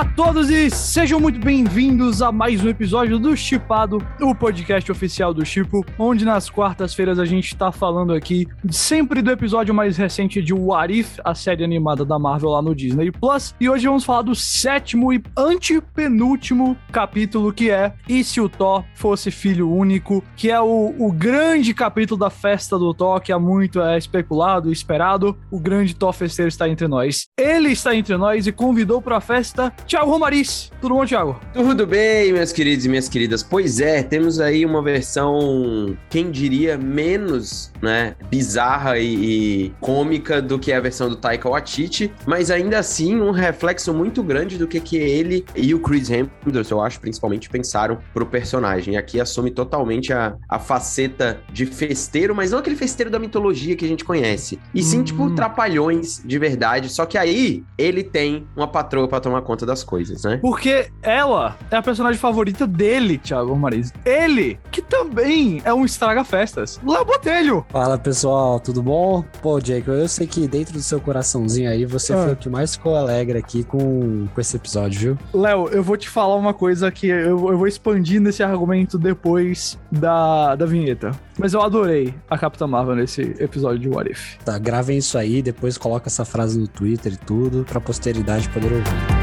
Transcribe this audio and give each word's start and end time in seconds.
Olá 0.00 0.08
a 0.08 0.14
todos 0.14 0.48
e 0.48 0.70
sejam 0.70 1.20
muito 1.20 1.38
bem-vindos 1.38 2.22
a 2.22 2.32
mais 2.32 2.64
um 2.64 2.70
episódio 2.70 3.18
do 3.18 3.36
Chipado, 3.36 3.98
o 4.18 4.34
podcast 4.34 4.90
oficial 4.90 5.34
do 5.34 5.44
Chipo, 5.44 5.84
onde 5.98 6.24
nas 6.24 6.48
quartas-feiras 6.48 7.18
a 7.18 7.26
gente 7.26 7.54
tá 7.54 7.70
falando 7.70 8.14
aqui 8.14 8.48
sempre 8.70 9.20
do 9.20 9.30
episódio 9.30 9.74
mais 9.74 9.98
recente 9.98 10.40
de 10.40 10.54
What 10.54 10.98
If, 10.98 11.18
a 11.22 11.34
série 11.34 11.62
animada 11.64 12.02
da 12.02 12.18
Marvel 12.18 12.48
lá 12.48 12.62
no 12.62 12.74
Disney 12.74 13.12
Plus. 13.12 13.54
E 13.60 13.68
hoje 13.68 13.88
vamos 13.88 14.02
falar 14.02 14.22
do 14.22 14.34
sétimo 14.34 15.12
e 15.12 15.22
antepenúltimo 15.36 16.78
capítulo 16.90 17.52
que 17.52 17.70
é 17.70 17.92
E 18.08 18.24
se 18.24 18.40
o 18.40 18.48
Thor 18.48 18.82
fosse 18.94 19.30
filho 19.30 19.70
único, 19.70 20.24
que 20.34 20.50
é 20.50 20.58
o, 20.62 20.94
o 20.98 21.12
grande 21.12 21.74
capítulo 21.74 22.18
da 22.18 22.30
festa 22.30 22.78
do 22.78 22.94
Thor, 22.94 23.20
que 23.20 23.32
há 23.32 23.38
muito 23.38 23.82
é 23.82 23.98
especulado 23.98 24.70
e 24.70 24.72
esperado. 24.72 25.36
O 25.50 25.60
grande 25.60 25.94
Thor 25.94 26.14
festeiro 26.14 26.48
está 26.48 26.66
entre 26.66 26.88
nós. 26.88 27.26
Ele 27.38 27.68
está 27.68 27.94
entre 27.94 28.16
nós 28.16 28.46
e 28.46 28.52
convidou 28.52 29.02
para 29.02 29.18
a 29.18 29.20
festa 29.20 29.70
Thiago 29.90 30.08
Romariz. 30.08 30.70
Tudo 30.80 30.94
bom, 30.94 31.04
Thiago? 31.04 31.40
Tudo 31.52 31.84
bem, 31.84 32.32
meus 32.32 32.52
queridos 32.52 32.86
e 32.86 32.88
minhas 32.88 33.08
queridas. 33.08 33.42
Pois 33.42 33.80
é, 33.80 34.04
temos 34.04 34.38
aí 34.38 34.64
uma 34.64 34.80
versão, 34.80 35.96
quem 36.08 36.30
diria, 36.30 36.78
menos 36.78 37.72
né, 37.82 38.14
bizarra 38.30 38.98
e, 38.98 39.64
e 39.66 39.74
cômica 39.80 40.40
do 40.40 40.60
que 40.60 40.72
a 40.72 40.78
versão 40.78 41.08
do 41.08 41.16
Taika 41.16 41.48
Waititi, 41.48 42.12
mas 42.24 42.52
ainda 42.52 42.78
assim 42.78 43.20
um 43.20 43.32
reflexo 43.32 43.92
muito 43.92 44.22
grande 44.22 44.56
do 44.56 44.68
que, 44.68 44.78
que 44.78 44.96
ele 44.96 45.44
e 45.56 45.74
o 45.74 45.80
Chris 45.80 46.08
Hemsworth, 46.08 46.70
eu 46.70 46.80
acho, 46.80 47.00
principalmente, 47.00 47.50
pensaram 47.50 47.98
pro 48.14 48.24
personagem. 48.24 48.96
Aqui 48.96 49.20
assume 49.20 49.50
totalmente 49.50 50.12
a, 50.12 50.36
a 50.48 50.60
faceta 50.60 51.40
de 51.52 51.66
festeiro, 51.66 52.32
mas 52.32 52.52
não 52.52 52.60
aquele 52.60 52.76
festeiro 52.76 53.10
da 53.10 53.18
mitologia 53.18 53.74
que 53.74 53.84
a 53.84 53.88
gente 53.88 54.04
conhece, 54.04 54.56
e 54.72 54.84
sim, 54.84 55.02
tipo, 55.02 55.24
hum. 55.24 55.26
tipo, 55.26 55.36
trapalhões 55.36 56.22
de 56.24 56.38
verdade, 56.38 56.88
só 56.88 57.04
que 57.04 57.18
aí 57.18 57.64
ele 57.76 58.04
tem 58.04 58.46
uma 58.54 58.68
patroa 58.68 59.08
para 59.08 59.18
tomar 59.18 59.42
conta 59.42 59.66
das 59.66 59.79
coisas, 59.84 60.24
né? 60.24 60.38
Porque 60.38 60.90
ela 61.02 61.56
é 61.70 61.76
a 61.76 61.82
personagem 61.82 62.18
favorita 62.18 62.66
dele, 62.66 63.18
Thiago 63.18 63.54
Mariz. 63.56 63.92
Ele, 64.04 64.58
que 64.70 64.82
também 64.82 65.60
é 65.64 65.72
um 65.72 65.84
estraga-festas. 65.84 66.80
Léo 66.86 67.04
Botelho. 67.04 67.66
Fala, 67.70 67.98
pessoal, 67.98 68.60
tudo 68.60 68.82
bom? 68.82 69.24
Pô, 69.42 69.60
Jake, 69.60 69.88
eu 69.88 70.08
sei 70.08 70.26
que 70.26 70.46
dentro 70.46 70.74
do 70.74 70.82
seu 70.82 71.00
coraçãozinho 71.00 71.70
aí, 71.70 71.84
você 71.84 72.12
ah. 72.12 72.24
foi 72.24 72.32
o 72.32 72.36
que 72.36 72.48
mais 72.48 72.74
ficou 72.74 72.96
alegre 72.96 73.38
aqui 73.38 73.64
com, 73.64 74.26
com 74.34 74.40
esse 74.40 74.56
episódio, 74.56 75.00
viu? 75.00 75.18
Léo, 75.32 75.68
eu 75.68 75.82
vou 75.82 75.96
te 75.96 76.08
falar 76.08 76.36
uma 76.36 76.54
coisa 76.54 76.90
que 76.90 77.06
eu, 77.06 77.50
eu 77.50 77.58
vou 77.58 77.66
expandir 77.66 78.20
nesse 78.20 78.42
argumento 78.42 78.98
depois 78.98 79.78
da, 79.90 80.54
da 80.56 80.66
vinheta. 80.66 81.12
Mas 81.38 81.54
eu 81.54 81.62
adorei 81.62 82.14
a 82.28 82.36
Capitã 82.36 82.66
Marvel 82.66 82.96
nesse 82.96 83.34
episódio 83.38 83.78
de 83.78 83.88
What 83.88 84.10
If. 84.10 84.36
Tá, 84.44 84.58
gravem 84.58 84.98
isso 84.98 85.16
aí, 85.16 85.42
depois 85.42 85.78
coloca 85.78 86.08
essa 86.08 86.24
frase 86.24 86.58
no 86.58 86.68
Twitter 86.68 87.14
e 87.14 87.16
tudo, 87.16 87.64
pra 87.64 87.80
posteridade 87.80 88.48
poder 88.50 88.72
ouvir. 88.72 89.19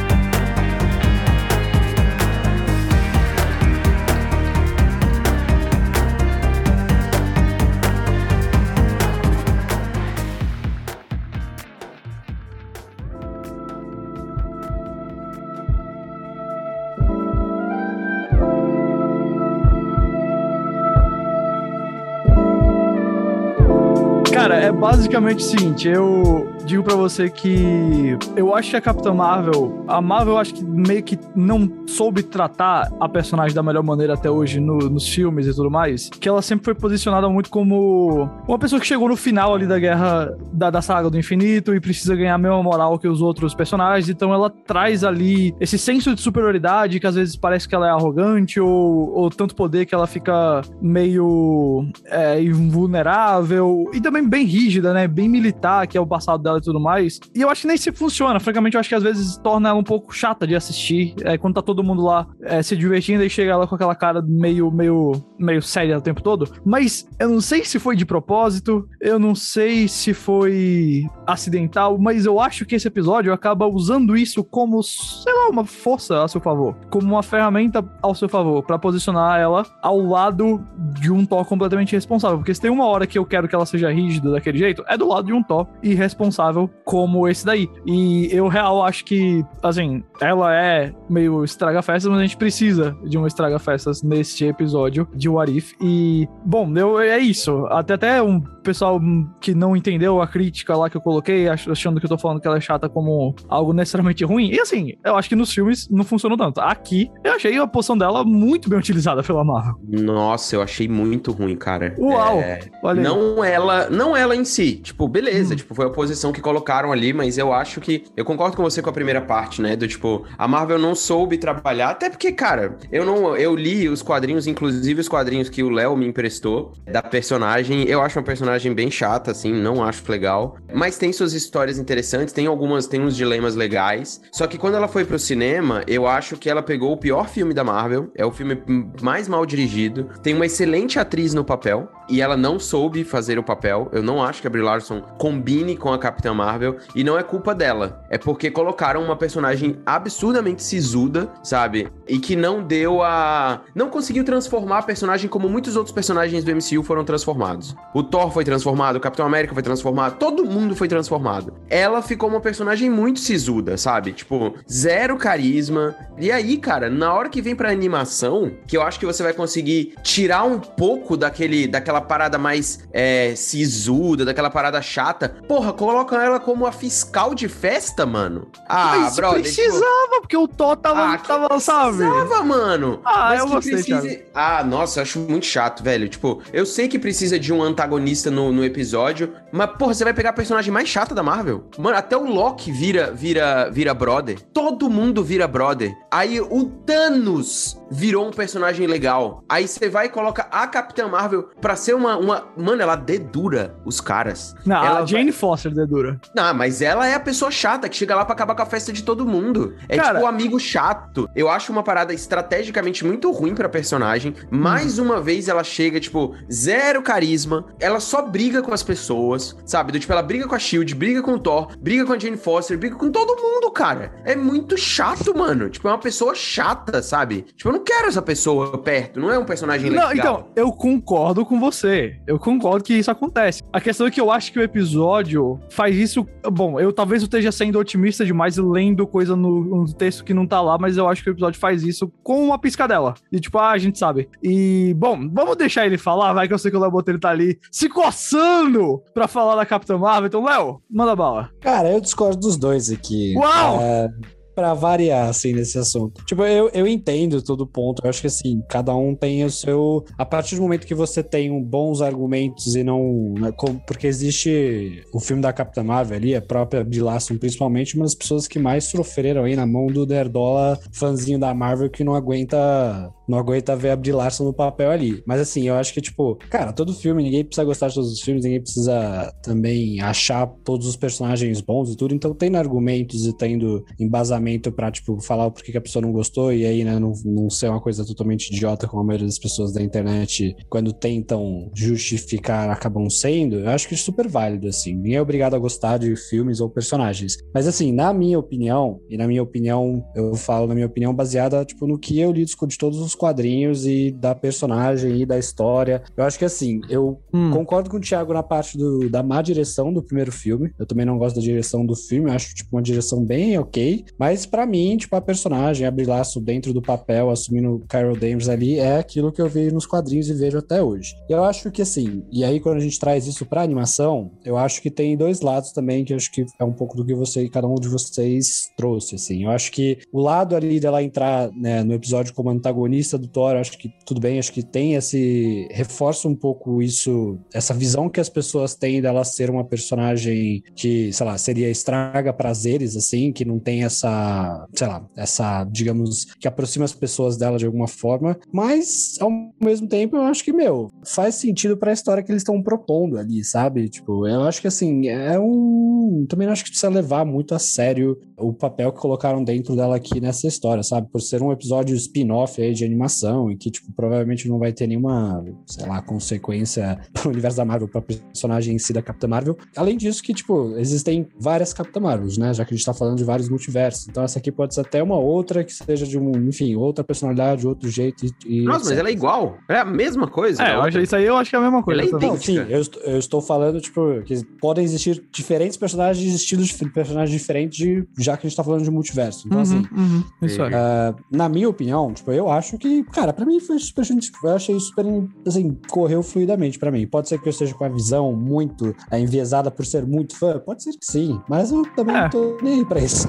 Basicamente 24.97 25.39
o 25.45 25.49
seguinte, 25.49 25.87
eu 25.87 26.56
digo 26.67 26.83
para 26.83 26.95
você 26.95 27.29
que 27.29 28.17
eu 28.35 28.53
acho 28.53 28.71
que 28.71 28.75
a 28.75 28.81
Capitã 28.81 29.13
Marvel, 29.13 29.85
a 29.87 30.01
Marvel 30.01 30.37
acho 30.37 30.53
que 30.53 30.65
meio 30.65 31.01
que 31.01 31.17
não 31.33 31.71
soube 31.87 32.21
tratar 32.21 32.91
a 32.99 33.07
personagem 33.07 33.55
da 33.55 33.63
melhor 33.63 33.81
maneira 33.83 34.15
até 34.15 34.29
hoje 34.29 34.59
no, 34.59 34.77
nos 34.77 35.07
filmes 35.07 35.47
e 35.47 35.55
tudo 35.55 35.71
mais, 35.71 36.09
que 36.09 36.27
ela 36.27 36.41
sempre 36.41 36.65
foi 36.65 36.75
posicionada 36.75 37.29
muito 37.29 37.49
como 37.49 38.29
uma 38.45 38.59
pessoa 38.59 38.81
que 38.81 38.85
chegou 38.85 39.07
no 39.07 39.15
final 39.15 39.55
ali 39.55 39.65
da 39.65 39.79
guerra 39.79 40.35
da, 40.51 40.69
da 40.69 40.81
saga 40.81 41.09
do 41.09 41.17
infinito 41.17 41.73
e 41.73 41.79
precisa 41.79 42.13
ganhar 42.15 42.35
a 42.35 42.37
mesma 42.37 42.61
moral 42.61 42.99
que 42.99 43.07
os 43.07 43.21
outros 43.21 43.55
personagens, 43.55 44.09
então 44.09 44.33
ela 44.33 44.49
traz 44.49 45.05
ali 45.05 45.55
esse 45.61 45.77
senso 45.77 46.13
de 46.13 46.21
superioridade 46.21 46.99
que 46.99 47.07
às 47.07 47.15
vezes 47.15 47.37
parece 47.37 47.67
que 47.67 47.75
ela 47.75 47.87
é 47.87 47.91
arrogante 47.91 48.59
ou, 48.59 49.13
ou 49.15 49.29
tanto 49.29 49.55
poder 49.55 49.85
que 49.85 49.95
ela 49.95 50.05
fica 50.05 50.61
meio 50.81 51.85
é, 52.05 52.41
invulnerável 52.41 53.89
e 53.93 54.01
também 54.01 54.27
bem 54.27 54.45
rígida, 54.45 54.91
né? 54.91 55.07
Bem 55.07 55.29
militar, 55.29 55.87
que 55.87 55.97
é 55.97 56.01
o 56.01 56.05
passado 56.05 56.43
dela 56.43 56.56
e 56.57 56.61
tudo 56.61 56.79
mais. 56.79 57.19
E 57.35 57.41
eu 57.41 57.49
acho 57.49 57.61
que 57.61 57.67
nem 57.67 57.77
se 57.77 57.91
funciona. 57.91 58.39
Francamente, 58.39 58.75
eu 58.75 58.79
acho 58.79 58.89
que 58.89 58.95
às 58.95 59.03
vezes 59.03 59.37
torna 59.37 59.69
ela 59.69 59.77
um 59.77 59.83
pouco 59.83 60.13
chata 60.13 60.45
de 60.45 60.55
assistir. 60.55 61.15
É, 61.21 61.37
quando 61.37 61.55
tá 61.55 61.61
todo 61.61 61.83
mundo 61.83 62.03
lá 62.03 62.27
é, 62.41 62.61
se 62.61 62.75
divertindo 62.75 63.23
e 63.23 63.29
chega 63.29 63.51
ela 63.51 63.67
com 63.67 63.75
aquela 63.75 63.95
cara 63.95 64.21
meio, 64.21 64.71
meio, 64.71 65.11
meio 65.39 65.61
séria 65.61 65.97
o 65.97 66.01
tempo 66.01 66.21
todo. 66.21 66.49
Mas 66.65 67.07
eu 67.19 67.29
não 67.29 67.41
sei 67.41 67.63
se 67.63 67.79
foi 67.79 67.95
de 67.95 68.05
propósito, 68.05 68.87
eu 69.01 69.19
não 69.19 69.35
sei 69.35 69.87
se 69.87 70.13
foi 70.13 71.03
acidental, 71.25 71.97
mas 71.97 72.25
eu 72.25 72.39
acho 72.39 72.65
que 72.65 72.75
esse 72.75 72.87
episódio 72.87 73.33
acaba 73.33 73.67
usando 73.67 74.15
isso 74.15 74.43
como, 74.43 74.81
sei 74.83 75.33
lá, 75.33 75.49
uma 75.49 75.65
força 75.65 76.23
a 76.23 76.27
seu 76.27 76.41
favor. 76.41 76.75
Como 76.89 77.07
uma 77.07 77.23
ferramenta 77.23 77.83
ao 78.01 78.15
seu 78.15 78.29
favor, 78.29 78.63
para 78.63 78.79
posicionar 78.79 79.39
ela 79.39 79.65
ao 79.81 79.99
lado 79.99 80.63
de 80.99 81.11
um 81.11 81.25
Thor 81.25 81.45
completamente 81.45 81.93
irresponsável. 81.93 82.37
Porque 82.37 82.53
se 82.53 82.61
tem 82.61 82.71
uma 82.71 82.85
hora 82.85 83.05
que 83.05 83.17
eu 83.17 83.25
quero 83.25 83.47
que 83.47 83.55
ela 83.55 83.65
seja 83.65 83.91
rígida 83.91 84.31
daquele 84.31 84.57
jeito, 84.57 84.83
é 84.87 84.97
do 84.97 85.07
lado 85.07 85.27
de 85.27 85.33
um 85.33 85.43
Thor 85.43 85.67
irresponsável 85.83 86.46
como 86.85 87.27
esse 87.27 87.45
daí. 87.45 87.69
E 87.85 88.29
eu 88.31 88.47
real 88.47 88.83
acho 88.83 89.03
que, 89.05 89.43
assim, 89.61 90.03
ela 90.21 90.55
é 90.55 90.93
meio 91.09 91.43
estraga-festas, 91.43 92.09
mas 92.09 92.19
a 92.19 92.23
gente 92.23 92.37
precisa 92.37 92.95
de 93.03 93.17
um 93.17 93.27
estraga-festas 93.27 94.01
neste 94.01 94.45
episódio 94.45 95.07
de 95.13 95.27
Warif. 95.29 95.75
E, 95.81 96.27
bom, 96.45 96.65
eu, 96.77 96.99
é 96.99 97.17
isso. 97.17 97.65
Até 97.67 97.93
até 97.93 98.21
um 98.21 98.41
pessoal 98.67 98.99
que 99.39 99.55
não 99.55 99.77
entendeu 99.77 100.21
a 100.21 100.27
crítica 100.27 100.75
lá 100.75 100.89
que 100.89 100.97
eu 100.97 101.01
coloquei, 101.01 101.47
achando 101.47 102.01
que 102.01 102.05
eu 102.05 102.09
tô 102.09 102.17
falando 102.17 102.41
que 102.41 102.47
ela 102.47 102.57
é 102.57 102.61
chata 102.61 102.89
como 102.89 103.33
algo 103.47 103.71
necessariamente 103.71 104.25
ruim. 104.25 104.51
E 104.51 104.59
assim, 104.59 104.93
eu 105.05 105.15
acho 105.15 105.29
que 105.29 105.35
nos 105.35 105.53
filmes 105.53 105.87
não 105.89 106.03
funcionou 106.03 106.37
tanto. 106.37 106.59
Aqui, 106.59 107.09
eu 107.23 107.31
achei 107.31 107.57
a 107.57 107.65
posição 107.65 107.97
dela 107.97 108.25
muito 108.25 108.69
bem 108.69 108.77
utilizada 108.77 109.23
pela 109.23 109.43
Marvel. 109.43 109.75
Nossa, 109.87 110.55
eu 110.57 110.61
achei 110.61 110.85
muito 110.85 111.31
ruim, 111.31 111.55
cara. 111.55 111.95
Uau! 111.97 112.39
É... 112.39 112.59
Não 112.95 113.41
ela, 113.43 113.89
não 113.89 114.15
ela 114.17 114.35
em 114.35 114.43
si. 114.43 114.75
Tipo, 114.75 115.07
beleza, 115.07 115.53
hum. 115.53 115.57
tipo, 115.57 115.73
foi 115.73 115.85
a 115.85 115.89
posição 115.89 116.33
que 116.33 116.41
colocaram 116.41 116.91
ali, 116.91 117.13
mas 117.13 117.37
eu 117.37 117.53
acho 117.53 117.79
que. 117.79 118.03
Eu 118.17 118.25
concordo 118.25 118.57
com 118.57 118.63
você 118.63 118.81
com 118.81 118.89
a 118.89 118.93
primeira 118.93 119.21
parte, 119.21 119.61
né? 119.61 119.77
Do 119.77 119.87
tipo, 119.87 120.25
a 120.37 120.47
Marvel 120.47 120.77
não 120.77 120.93
soube 120.93 121.37
trabalhar, 121.37 121.91
até 121.91 122.09
porque, 122.09 122.33
cara, 122.33 122.77
eu 122.91 123.05
não. 123.05 123.35
Eu 123.37 123.55
li 123.55 123.87
os 123.87 124.01
quadrinhos, 124.01 124.45
inclusive 124.45 124.99
os 124.99 125.07
quadrinhos 125.07 125.47
que 125.49 125.63
o 125.63 125.69
Léo 125.69 125.95
me 125.95 126.05
emprestou 126.05 126.73
da 126.85 127.01
personagem. 127.01 127.83
Eu 127.83 128.01
acho 128.01 128.19
uma 128.19 128.25
personagem 128.25 128.56
bem 128.73 128.89
chata, 128.89 129.31
assim, 129.31 129.53
não 129.53 129.83
acho 129.83 130.03
legal. 130.09 130.57
Mas 130.73 130.97
tem 130.97 131.11
suas 131.13 131.33
histórias 131.33 131.77
interessantes, 131.77 132.33
tem 132.33 132.47
algumas, 132.47 132.87
tem 132.87 133.01
uns 133.01 133.15
dilemas 133.15 133.55
legais. 133.55 134.21
Só 134.31 134.47
que 134.47 134.57
quando 134.57 134.75
ela 134.75 134.87
foi 134.87 135.05
pro 135.05 135.19
cinema, 135.19 135.83
eu 135.87 136.07
acho 136.07 136.37
que 136.37 136.49
ela 136.49 136.63
pegou 136.63 136.91
o 136.91 136.97
pior 136.97 137.27
filme 137.27 137.53
da 137.53 137.63
Marvel. 137.63 138.11
É 138.15 138.25
o 138.25 138.31
filme 138.31 138.61
mais 139.01 139.27
mal 139.27 139.45
dirigido. 139.45 140.09
Tem 140.21 140.33
uma 140.33 140.45
excelente 140.45 140.99
atriz 140.99 141.33
no 141.33 141.43
papel. 141.43 141.89
E 142.09 142.21
ela 142.21 142.37
não 142.37 142.59
soube 142.59 143.03
fazer 143.03 143.37
o 143.37 143.43
papel. 143.43 143.89
Eu 143.91 144.01
não 144.01 144.23
acho 144.23 144.41
que 144.41 144.47
a 144.47 144.49
Brie 144.49 144.61
Larson 144.61 145.01
combine 145.17 145.75
com 145.75 145.91
a 145.91 145.99
Capitã 145.99 146.33
Marvel 146.33 146.77
e 146.95 147.03
não 147.03 147.17
é 147.17 147.23
culpa 147.23 147.53
dela. 147.53 148.03
É 148.09 148.17
porque 148.17 148.49
colocaram 148.49 149.03
uma 149.03 149.15
personagem 149.15 149.77
absurdamente 149.85 150.63
sisuda, 150.63 151.29
sabe? 151.43 151.89
E 152.07 152.19
que 152.19 152.35
não 152.35 152.63
deu 152.63 153.01
a. 153.03 153.61
Não 153.75 153.89
conseguiu 153.89 154.23
transformar 154.23 154.79
a 154.79 154.83
personagem 154.83 155.29
como 155.29 155.49
muitos 155.49 155.75
outros 155.75 155.93
personagens 155.93 156.43
do 156.43 156.51
MCU 156.51 156.83
foram 156.83 157.03
transformados. 157.03 157.75
O 157.93 158.03
Thor 158.03 158.31
foi 158.31 158.43
transformado, 158.43 158.95
o 158.95 158.99
Capitão 158.99 159.25
América 159.25 159.53
foi 159.53 159.63
transformado, 159.63 160.17
todo 160.17 160.45
mundo 160.45 160.75
foi 160.75 160.87
transformado. 160.87 161.53
Ela 161.69 162.01
ficou 162.01 162.29
uma 162.29 162.39
personagem 162.39 162.89
muito 162.89 163.19
sisuda, 163.19 163.77
sabe? 163.77 164.13
Tipo, 164.13 164.55
zero 164.71 165.17
carisma. 165.17 165.95
E 166.17 166.31
aí, 166.31 166.57
cara, 166.57 166.89
na 166.89 167.13
hora 167.13 167.29
que 167.29 167.41
vem 167.41 167.55
pra 167.55 167.71
animação, 167.71 168.51
que 168.65 168.77
eu 168.77 168.81
acho 168.81 168.99
que 168.99 169.05
você 169.05 169.23
vai 169.23 169.33
conseguir 169.33 169.93
tirar 170.01 170.43
um 170.43 170.59
pouco 170.59 171.17
daquele, 171.17 171.67
daquela 171.67 171.96
parada 172.01 172.37
mais 172.37 172.79
é, 172.91 173.33
sisuda, 173.35 174.25
daquela 174.25 174.49
parada 174.49 174.81
chata, 174.81 175.29
porra, 175.47 175.73
coloca 175.73 176.15
ela 176.15 176.39
como 176.39 176.65
a 176.65 176.71
fiscal 176.71 177.33
de 177.33 177.47
festa, 177.47 178.05
mano. 178.05 178.47
Ah, 178.67 178.97
Mas 178.99 179.15
brother. 179.15 179.41
Precisava, 179.41 179.79
tipo... 179.79 180.21
porque 180.21 180.37
o 180.37 180.47
Thor 180.47 180.75
tava, 180.77 181.13
ah, 181.13 181.17
tava 181.17 181.59
sabe? 181.59 181.97
Precisava, 181.97 182.43
mano. 182.43 183.01
Ah, 183.03 183.29
Mas 183.29 183.39
eu 183.39 183.47
gostei, 183.47 183.73
precise... 183.73 184.25
Ah, 184.33 184.63
nossa, 184.63 184.99
eu 184.99 185.03
acho 185.03 185.19
muito 185.19 185.45
chato, 185.45 185.83
velho. 185.83 186.07
Tipo, 186.07 186.41
eu 186.53 186.65
sei 186.65 186.87
que 186.87 186.99
precisa 186.99 187.39
de 187.39 187.53
um 187.53 187.61
antagonista 187.61 188.29
no, 188.29 188.51
no 188.51 188.63
episódio, 188.63 189.33
mas, 189.51 189.69
porra, 189.71 189.93
você 189.93 190.03
vai 190.03 190.13
pegar 190.13 190.29
a 190.31 190.33
personagem 190.33 190.71
mais 190.71 190.87
chata 190.87 191.15
da 191.15 191.23
Marvel. 191.23 191.65
Mano, 191.77 191.97
até 191.97 192.15
o 192.15 192.25
Loki 192.25 192.71
vira, 192.71 193.11
vira, 193.11 193.69
vira 193.69 193.93
brother. 193.93 194.39
Todo 194.53 194.89
mundo 194.89 195.23
vira 195.23 195.47
brother. 195.47 195.95
Aí 196.11 196.39
o 196.39 196.65
Thanos 196.85 197.77
virou 197.89 198.27
um 198.27 198.31
personagem 198.31 198.87
legal. 198.87 199.43
Aí 199.47 199.67
você 199.67 199.89
vai 199.89 200.07
e 200.07 200.09
coloca 200.09 200.47
a 200.51 200.67
Capitã 200.67 201.07
Marvel 201.07 201.49
pra 201.61 201.75
ser 201.75 201.86
uma, 201.95 202.17
uma. 202.17 202.47
Mano, 202.57 202.81
ela 202.81 202.95
dedura 202.95 203.75
os 203.85 203.99
caras. 204.01 204.55
Não, 204.65 204.83
ela 204.83 204.99
a 204.99 205.05
Jane 205.05 205.31
Foster 205.31 205.73
dedura. 205.73 206.19
Não, 206.35 206.53
mas 206.53 206.81
ela 206.81 207.07
é 207.07 207.13
a 207.13 207.19
pessoa 207.19 207.51
chata 207.51 207.87
que 207.89 207.95
chega 207.95 208.15
lá 208.15 208.25
pra 208.25 208.33
acabar 208.33 208.55
com 208.55 208.61
a 208.61 208.65
festa 208.65 208.91
de 208.91 209.03
todo 209.03 209.25
mundo. 209.25 209.75
É 209.87 209.97
Cara- 209.97 210.15
tipo 210.15 210.25
o 210.25 210.27
amigo 210.27 210.59
chato. 210.59 211.29
Eu 211.35 211.49
acho 211.49 211.71
uma 211.71 211.83
parada 211.83 212.13
estrategicamente 212.13 213.05
muito 213.05 213.31
ruim 213.31 213.53
pra 213.55 213.69
personagem. 213.69 214.33
Mais 214.49 214.99
uma 214.99 215.19
vez 215.21 215.47
ela 215.47 215.63
chega, 215.63 215.99
tipo, 215.99 216.35
zero 216.51 217.01
carisma. 217.01 217.65
Ela 217.79 217.99
só 217.99 218.21
briga 218.21 218.61
com 218.61 218.73
as 218.73 218.83
pessoas, 218.83 219.55
sabe? 219.65 219.91
Do 219.91 219.99
tipo, 219.99 220.11
ela 220.11 220.21
briga 220.23 220.47
com 220.47 220.55
a 220.55 220.59
Shield, 220.59 220.93
briga 220.95 221.21
com 221.21 221.33
o 221.33 221.39
Thor, 221.39 221.67
briga 221.79 222.05
com 222.05 222.13
a 222.13 222.19
Jane 222.19 222.37
Foster, 222.37 222.77
briga 222.77 222.95
com 222.95 223.11
todo 223.11 223.35
mundo, 223.41 223.71
cara. 223.71 224.11
É 224.25 224.35
muito 224.35 224.77
chato, 224.77 225.37
mano. 225.37 225.69
Tipo, 225.69 225.87
é 225.87 225.91
uma 225.91 225.97
pessoa 225.97 226.33
chata, 226.33 227.01
sabe? 227.01 227.43
Tipo, 227.55 227.69
eu 227.69 227.73
não 227.73 227.83
quero 227.83 228.07
essa 228.07 228.21
pessoa 228.21 228.77
perto. 228.77 229.19
Não 229.19 229.31
é 229.31 229.37
um 229.37 229.45
personagem 229.45 229.89
legal. 229.89 230.07
Não, 230.07 230.13
então, 230.15 230.47
eu 230.55 230.71
concordo 230.71 231.45
com 231.45 231.59
você. 231.59 231.76
Eu 232.25 232.39
concordo 232.39 232.83
que 232.83 232.93
isso 232.93 233.11
acontece. 233.11 233.61
A 233.71 233.81
questão 233.81 234.07
é 234.07 234.11
que 234.11 234.21
eu 234.21 234.31
acho 234.31 234.51
que 234.51 234.59
o 234.59 234.63
episódio 234.63 235.59
faz 235.69 235.95
isso. 235.95 236.25
Bom, 236.51 236.79
eu 236.79 236.93
talvez 236.93 237.21
eu 237.21 237.25
esteja 237.25 237.51
sendo 237.51 237.77
otimista 237.77 238.25
demais 238.25 238.57
e 238.57 238.61
lendo 238.61 239.05
coisa 239.05 239.35
no, 239.35 239.63
no 239.63 239.93
texto 239.93 240.23
que 240.23 240.33
não 240.33 240.47
tá 240.47 240.61
lá, 240.61 240.77
mas 240.79 240.97
eu 240.97 241.07
acho 241.07 241.23
que 241.23 241.29
o 241.29 241.33
episódio 241.33 241.59
faz 241.59 241.83
isso 241.83 242.11
com 242.23 242.45
uma 242.45 242.57
piscadela. 242.57 243.13
E 243.31 243.39
tipo, 243.39 243.57
ah, 243.57 243.71
a 243.71 243.77
gente 243.77 243.99
sabe. 243.99 244.29
E, 244.41 244.95
bom, 244.97 245.29
vamos 245.31 245.55
deixar 245.57 245.85
ele 245.85 245.97
falar, 245.97 246.33
vai 246.33 246.47
que 246.47 246.53
eu 246.53 246.57
sei 246.57 246.71
que 246.71 246.77
o 246.77 246.79
Léo 246.79 246.91
Botelho 246.91 247.19
tá 247.19 247.29
ali 247.29 247.59
se 247.71 247.89
coçando 247.89 249.01
pra 249.13 249.27
falar 249.27 249.55
da 249.55 249.65
Capitã 249.65 249.97
Marvel. 249.97 250.27
Então, 250.27 250.43
Léo, 250.43 250.81
manda 250.89 251.15
bala. 251.15 251.49
Cara, 251.61 251.91
eu 251.91 252.01
discordo 252.01 252.37
dos 252.37 252.57
dois 252.57 252.89
aqui. 252.89 253.35
Uau! 253.35 253.79
É, 253.81 254.09
pra 254.57 254.73
variar, 254.73 255.29
assim, 255.29 255.53
nesse 255.53 255.77
assunto. 255.77 256.25
Tipo, 256.25 256.43
eu, 256.43 256.67
eu 256.73 256.87
entendo 256.87 257.43
todo 257.43 257.67
ponto. 257.67 258.01
Eu 258.03 258.09
acho 258.09 258.21
que, 258.21 258.25
assim, 258.25 258.59
cada 258.67 258.95
um 258.95 259.13
tem 259.13 259.45
o 259.45 259.51
seu... 259.51 260.03
A 260.17 260.25
partir 260.25 260.55
do 260.55 260.63
momento 260.63 260.87
que 260.87 260.95
você 260.95 261.21
tem 261.21 261.63
bons 261.63 262.01
argumentos 262.01 262.75
e 262.75 262.83
não... 262.83 263.35
né, 263.39 263.51
com- 263.55 263.77
Porque 263.77 264.07
existe 264.07 265.03
o 265.13 265.19
filme 265.19 265.43
da 265.43 265.53
Capitã 265.53 265.83
Marvel 265.83 266.17
ali, 266.17 266.33
a 266.35 266.41
própria 266.41 266.83
Brie 266.83 267.01
Larson, 267.01 267.37
principalmente, 267.37 267.95
uma 267.95 268.05
das 268.05 268.15
pessoas 268.15 268.47
que 268.47 268.57
mais 268.57 268.85
sofreram 268.85 269.43
aí 269.43 269.55
na 269.55 269.67
mão 269.67 269.85
do 269.85 270.07
Nerdola 270.07 270.79
fãzinho 270.91 271.37
da 271.37 271.53
Marvel 271.53 271.91
que 271.91 272.03
não 272.03 272.15
aguenta... 272.15 273.13
Não 273.27 273.37
aguenta 273.37 273.75
ver 273.75 273.89
a 273.89 273.95
Brie 273.95 274.13
Larson 274.13 274.45
no 274.45 274.53
papel 274.53 274.91
ali. 274.91 275.23
Mas 275.25 275.41
assim, 275.41 275.67
eu 275.67 275.75
acho 275.75 275.93
que, 275.93 276.01
tipo, 276.01 276.35
cara, 276.49 276.71
todo 276.71 276.93
filme, 276.93 277.23
ninguém 277.23 277.43
precisa 277.43 277.65
gostar 277.65 277.87
de 277.89 277.95
todos 277.95 278.11
os 278.11 278.21
filmes, 278.21 278.43
ninguém 278.43 278.61
precisa 278.61 279.33
também 279.43 280.01
achar 280.01 280.47
todos 280.63 280.87
os 280.87 280.95
personagens 280.95 281.61
bons 281.61 281.91
e 281.91 281.97
tudo. 281.97 282.13
Então, 282.13 282.33
tendo 282.33 282.57
argumentos 282.57 283.25
e 283.25 283.35
tendo 283.35 283.83
embasamento 283.99 284.71
pra, 284.71 284.91
tipo, 284.91 285.19
falar 285.21 285.47
o 285.47 285.51
porquê 285.51 285.71
que 285.71 285.77
a 285.77 285.81
pessoa 285.81 286.01
não 286.01 286.11
gostou 286.11 286.53
e 286.53 286.65
aí, 286.65 286.83
né, 286.83 286.99
não, 286.99 287.13
não 287.25 287.49
ser 287.49 287.69
uma 287.69 287.81
coisa 287.81 288.05
totalmente 288.05 288.47
idiota 288.47 288.87
como 288.87 289.01
a 289.01 289.05
maioria 289.05 289.27
das 289.27 289.39
pessoas 289.39 289.73
da 289.73 289.81
internet, 289.81 290.55
quando 290.69 290.93
tentam 290.93 291.69
justificar, 291.73 292.69
acabam 292.69 293.09
sendo, 293.09 293.59
eu 293.59 293.69
acho 293.69 293.87
que 293.87 293.93
é 293.93 293.97
super 293.97 294.27
válido, 294.27 294.67
assim. 294.67 294.95
Ninguém 294.95 295.15
é 295.15 295.21
obrigado 295.21 295.55
a 295.55 295.59
gostar 295.59 295.97
de 295.97 296.15
filmes 296.15 296.59
ou 296.59 296.69
personagens. 296.69 297.37
Mas, 297.53 297.67
assim, 297.67 297.91
na 297.91 298.13
minha 298.13 298.39
opinião, 298.39 298.99
e 299.09 299.17
na 299.17 299.27
minha 299.27 299.43
opinião, 299.43 300.03
eu 300.15 300.35
falo 300.35 300.67
na 300.67 300.73
minha 300.75 300.87
opinião 300.87 301.13
baseada, 301.13 301.63
tipo, 301.65 301.87
no 301.87 301.97
que 301.97 302.19
eu 302.19 302.31
li 302.31 302.45
de 302.45 302.77
todos 302.77 302.99
os 302.99 303.15
quadrinhos 303.17 303.85
e 303.85 304.11
da 304.11 304.33
personagem 304.33 305.21
e 305.21 305.25
da 305.25 305.37
história. 305.37 306.01
Eu 306.15 306.23
acho 306.23 306.37
que, 306.39 306.45
assim, 306.45 306.79
eu 306.89 307.19
Hum. 307.33 307.51
Concordo 307.51 307.89
com 307.89 307.97
o 307.97 308.01
Thiago 308.01 308.33
na 308.33 308.41
parte 308.43 308.77
do- 308.77 309.09
da 309.09 309.21
má 309.21 309.41
direção 309.41 309.91
do 309.93 310.01
primeiro 310.01 310.31
filme. 310.31 310.71
Eu 310.79 310.85
também 310.85 311.05
não 311.05 311.17
gosto 311.17 311.35
da 311.37 311.41
direção 311.41 311.85
do 311.85 311.95
filme, 311.95 312.29
eu 312.29 312.35
acho 312.35 312.53
tipo 312.55 312.75
uma 312.75 312.81
direção 312.81 313.23
bem 313.23 313.57
ok. 313.57 314.05
Mas 314.17 314.45
pra 314.45 314.65
mim, 314.65 314.95
tipo, 314.97 315.15
a 315.15 315.21
personagem, 315.21 315.85
a 315.85 315.91
Brie 315.91 316.05
Larson 316.05 316.41
dentro 316.41 316.73
do 316.73 316.81
papel, 316.81 317.29
assumindo 317.29 317.83
Carol 317.87 318.13
Danvers 318.15 318.49
ali, 318.49 318.77
é 318.79 318.97
aquilo 318.97 319.31
que 319.31 319.41
eu 319.41 319.47
vi 319.49 319.71
nos 319.71 319.85
quadrinhos 319.85 320.29
e 320.29 320.33
vejo 320.33 320.57
até 320.57 320.81
hoje. 320.81 321.13
E 321.29 321.33
eu 321.33 321.43
acho 321.43 321.71
que 321.71 321.81
assim, 321.81 322.23
e 322.31 322.43
aí 322.43 322.59
quando 322.59 322.77
a 322.77 322.81
gente 322.81 322.99
traz 322.99 323.27
isso 323.27 323.45
pra 323.45 323.61
animação, 323.61 324.31
eu 324.45 324.57
acho 324.57 324.81
que 324.81 324.89
tem 324.89 325.15
dois 325.17 325.41
lados 325.41 325.71
também 325.71 326.03
que 326.05 326.13
acho 326.13 326.31
que 326.31 326.45
é 326.59 326.63
um 326.63 326.73
pouco 326.73 326.95
do 326.97 327.05
que 327.05 327.13
você, 327.13 327.47
cada 327.49 327.67
um 327.67 327.75
de 327.75 327.87
vocês 327.87 328.69
trouxe, 328.77 329.15
assim. 329.15 329.43
Eu 329.43 329.51
acho 329.51 329.71
que 329.71 329.99
o 330.11 330.19
lado 330.21 330.55
ali 330.55 330.79
dela 330.79 331.01
entrar 331.03 331.51
né, 331.53 331.83
no 331.83 331.93
episódio 331.93 332.33
como 332.33 332.49
antagonista 332.49 333.06
do 333.15 333.27
Thor, 333.27 333.55
acho 333.55 333.77
que 333.77 333.91
tudo 334.03 334.19
bem, 334.19 334.39
acho 334.39 334.51
que 334.51 334.63
tem 334.63 334.95
esse 334.95 335.67
reforça 335.69 336.27
um 336.27 336.35
pouco 336.35 336.81
isso, 336.81 337.37
essa 337.53 337.75
visão 337.75 338.09
que 338.09 338.19
as 338.19 338.29
pessoas 338.29 338.73
têm 338.73 338.99
dela 338.99 339.23
ser 339.23 339.51
uma 339.51 339.63
personagem 339.63 340.63
que, 340.75 341.13
sei 341.13 341.25
lá, 341.25 341.37
seria 341.37 341.69
estraga 341.69 342.33
prazeres 342.33 342.95
assim, 342.95 343.31
que 343.31 343.45
não 343.45 343.59
tem 343.59 343.83
essa, 343.83 344.65
sei 344.73 344.87
lá, 344.87 345.07
essa, 345.15 345.63
digamos, 345.65 346.25
que 346.39 346.47
aproxima 346.47 346.85
as 346.85 346.93
pessoas 346.93 347.37
dela 347.37 347.59
de 347.59 347.65
alguma 347.65 347.87
forma, 347.87 348.37
mas 348.51 349.17
ao 349.19 349.29
mesmo 349.61 349.87
tempo 349.87 350.15
eu 350.15 350.23
acho 350.23 350.43
que, 350.43 350.51
meu, 350.51 350.89
faz 351.05 351.35
sentido 351.35 351.77
pra 351.77 351.93
história 351.93 352.23
que 352.23 352.31
eles 352.31 352.41
estão 352.41 352.61
propondo 352.63 353.17
ali, 353.17 353.43
sabe? 353.43 353.87
Tipo, 353.89 354.27
eu 354.27 354.43
acho 354.43 354.61
que 354.61 354.67
assim, 354.67 355.07
é 355.07 355.37
um, 355.39 356.25
também 356.27 356.47
não 356.47 356.53
acho 356.53 356.63
que 356.63 356.71
precisa 356.71 356.89
levar 356.89 357.25
muito 357.25 357.53
a 357.53 357.59
sério 357.59 358.17
o 358.37 358.53
papel 358.53 358.91
que 358.91 358.99
colocaram 358.99 359.43
dentro 359.43 359.75
dela 359.75 359.95
aqui 359.95 360.19
nessa 360.19 360.47
história, 360.47 360.83
sabe? 360.83 361.09
Por 361.11 361.21
ser 361.21 361.41
um 361.41 361.51
episódio 361.51 361.95
spin-off 361.95 362.61
aí 362.61 362.73
de 362.73 362.87
animação 362.97 363.51
e 363.51 363.55
que, 363.55 363.69
tipo, 363.69 363.91
provavelmente 363.93 364.49
não 364.49 364.57
vai 364.57 364.73
ter 364.73 364.87
nenhuma, 364.87 365.43
sei 365.65 365.85
lá, 365.87 366.01
consequência 366.01 366.99
pro 367.13 367.29
universo 367.29 367.57
da 367.57 367.65
Marvel, 367.65 367.87
pra 367.87 368.01
personagem 368.01 368.75
em 368.75 368.79
si 368.79 368.91
da 368.93 369.01
Capitã 369.01 369.27
Marvel. 369.27 369.57
Além 369.75 369.97
disso, 369.97 370.21
que, 370.23 370.33
tipo, 370.33 370.73
existem 370.77 371.27
várias 371.39 371.73
Capitã 371.73 371.99
Marvels, 371.99 372.37
né? 372.37 372.53
Já 372.53 372.65
que 372.65 372.73
a 372.73 372.77
gente 372.77 372.85
tá 372.85 372.93
falando 372.93 373.17
de 373.17 373.23
vários 373.23 373.49
multiversos. 373.49 374.07
Então 374.07 374.23
essa 374.23 374.39
aqui 374.39 374.51
pode 374.51 374.73
ser 374.73 374.81
até 374.81 375.01
uma 375.01 375.17
outra 375.17 375.63
que 375.63 375.73
seja 375.73 376.05
de 376.05 376.17
um, 376.17 376.31
enfim, 376.47 376.75
outra 376.75 377.03
personalidade, 377.03 377.67
outro 377.67 377.89
jeito 377.89 378.25
e. 378.25 378.31
e 378.45 378.61
Nossa, 378.63 378.79
mas 378.79 378.87
etc. 378.87 378.99
ela 378.99 379.09
é 379.09 379.11
igual. 379.11 379.57
É 379.69 379.77
a 379.79 379.85
mesma 379.85 380.27
coisa. 380.27 380.61
É, 380.63 380.65
da 380.67 380.73
eu 380.73 380.81
acho, 380.81 380.99
isso 380.99 381.15
aí 381.15 381.25
eu 381.25 381.35
acho 381.37 381.49
que 381.49 381.55
é 381.55 381.59
a 381.59 381.61
mesma 381.61 381.83
coisa. 381.83 382.01
Ela 382.01 382.09
é. 382.09 382.27
Não, 382.27 382.37
sim, 382.37 382.57
eu, 382.57 382.81
eu 383.03 383.17
estou 383.19 383.41
falando, 383.41 383.79
tipo, 383.79 384.21
que 384.23 384.43
podem 384.59 384.83
existir 384.83 385.23
diferentes 385.31 385.77
personagens, 385.77 386.33
estilos 386.33 386.67
de 386.67 386.89
personagens 386.89 387.31
diferentes, 387.31 387.77
de- 387.77 388.07
já 388.17 388.35
que 388.37 388.45
a 388.45 388.49
gente 388.49 388.57
tá 388.57 388.63
falando 388.63 388.83
de 388.83 388.91
multiverso. 388.91 389.47
Então, 389.47 389.57
Uhum, 389.57 389.63
assim, 389.63 389.83
uhum, 389.95 390.23
isso 390.43 390.61
é. 390.63 390.73
ah, 390.73 391.15
na 391.31 391.47
minha 391.49 391.69
opinião, 391.69 392.13
tipo, 392.13 392.31
eu 392.31 392.49
acho 392.49 392.77
que, 392.77 392.86
cara, 393.11 393.33
pra 393.33 393.45
mim 393.45 393.59
foi 393.59 393.77
super. 393.79 394.05
Eu 394.43 394.55
achei 394.55 394.79
super, 394.79 395.05
assim, 395.45 395.77
correu 395.89 396.21
fluidamente 396.23 396.77
pra 396.79 396.91
mim. 396.91 397.05
Pode 397.07 397.29
ser 397.29 397.39
que 397.39 397.47
eu 397.47 397.51
esteja 397.51 397.73
com 397.73 397.83
a 397.83 397.89
visão 397.89 398.33
muito 398.35 398.95
ah, 399.09 399.19
enviesada 399.19 399.69
por 399.71 399.85
ser 399.85 400.05
muito 400.05 400.37
fã, 400.37 400.59
pode 400.59 400.83
ser 400.83 400.91
que 400.91 401.05
sim, 401.05 401.39
mas 401.49 401.71
eu 401.71 401.83
também 401.95 402.15
É. 402.15 402.21
não 402.21 402.29
tô 402.29 402.57
nem 402.61 402.79
aí 402.79 402.85
pra 402.85 402.99
isso. 402.99 403.27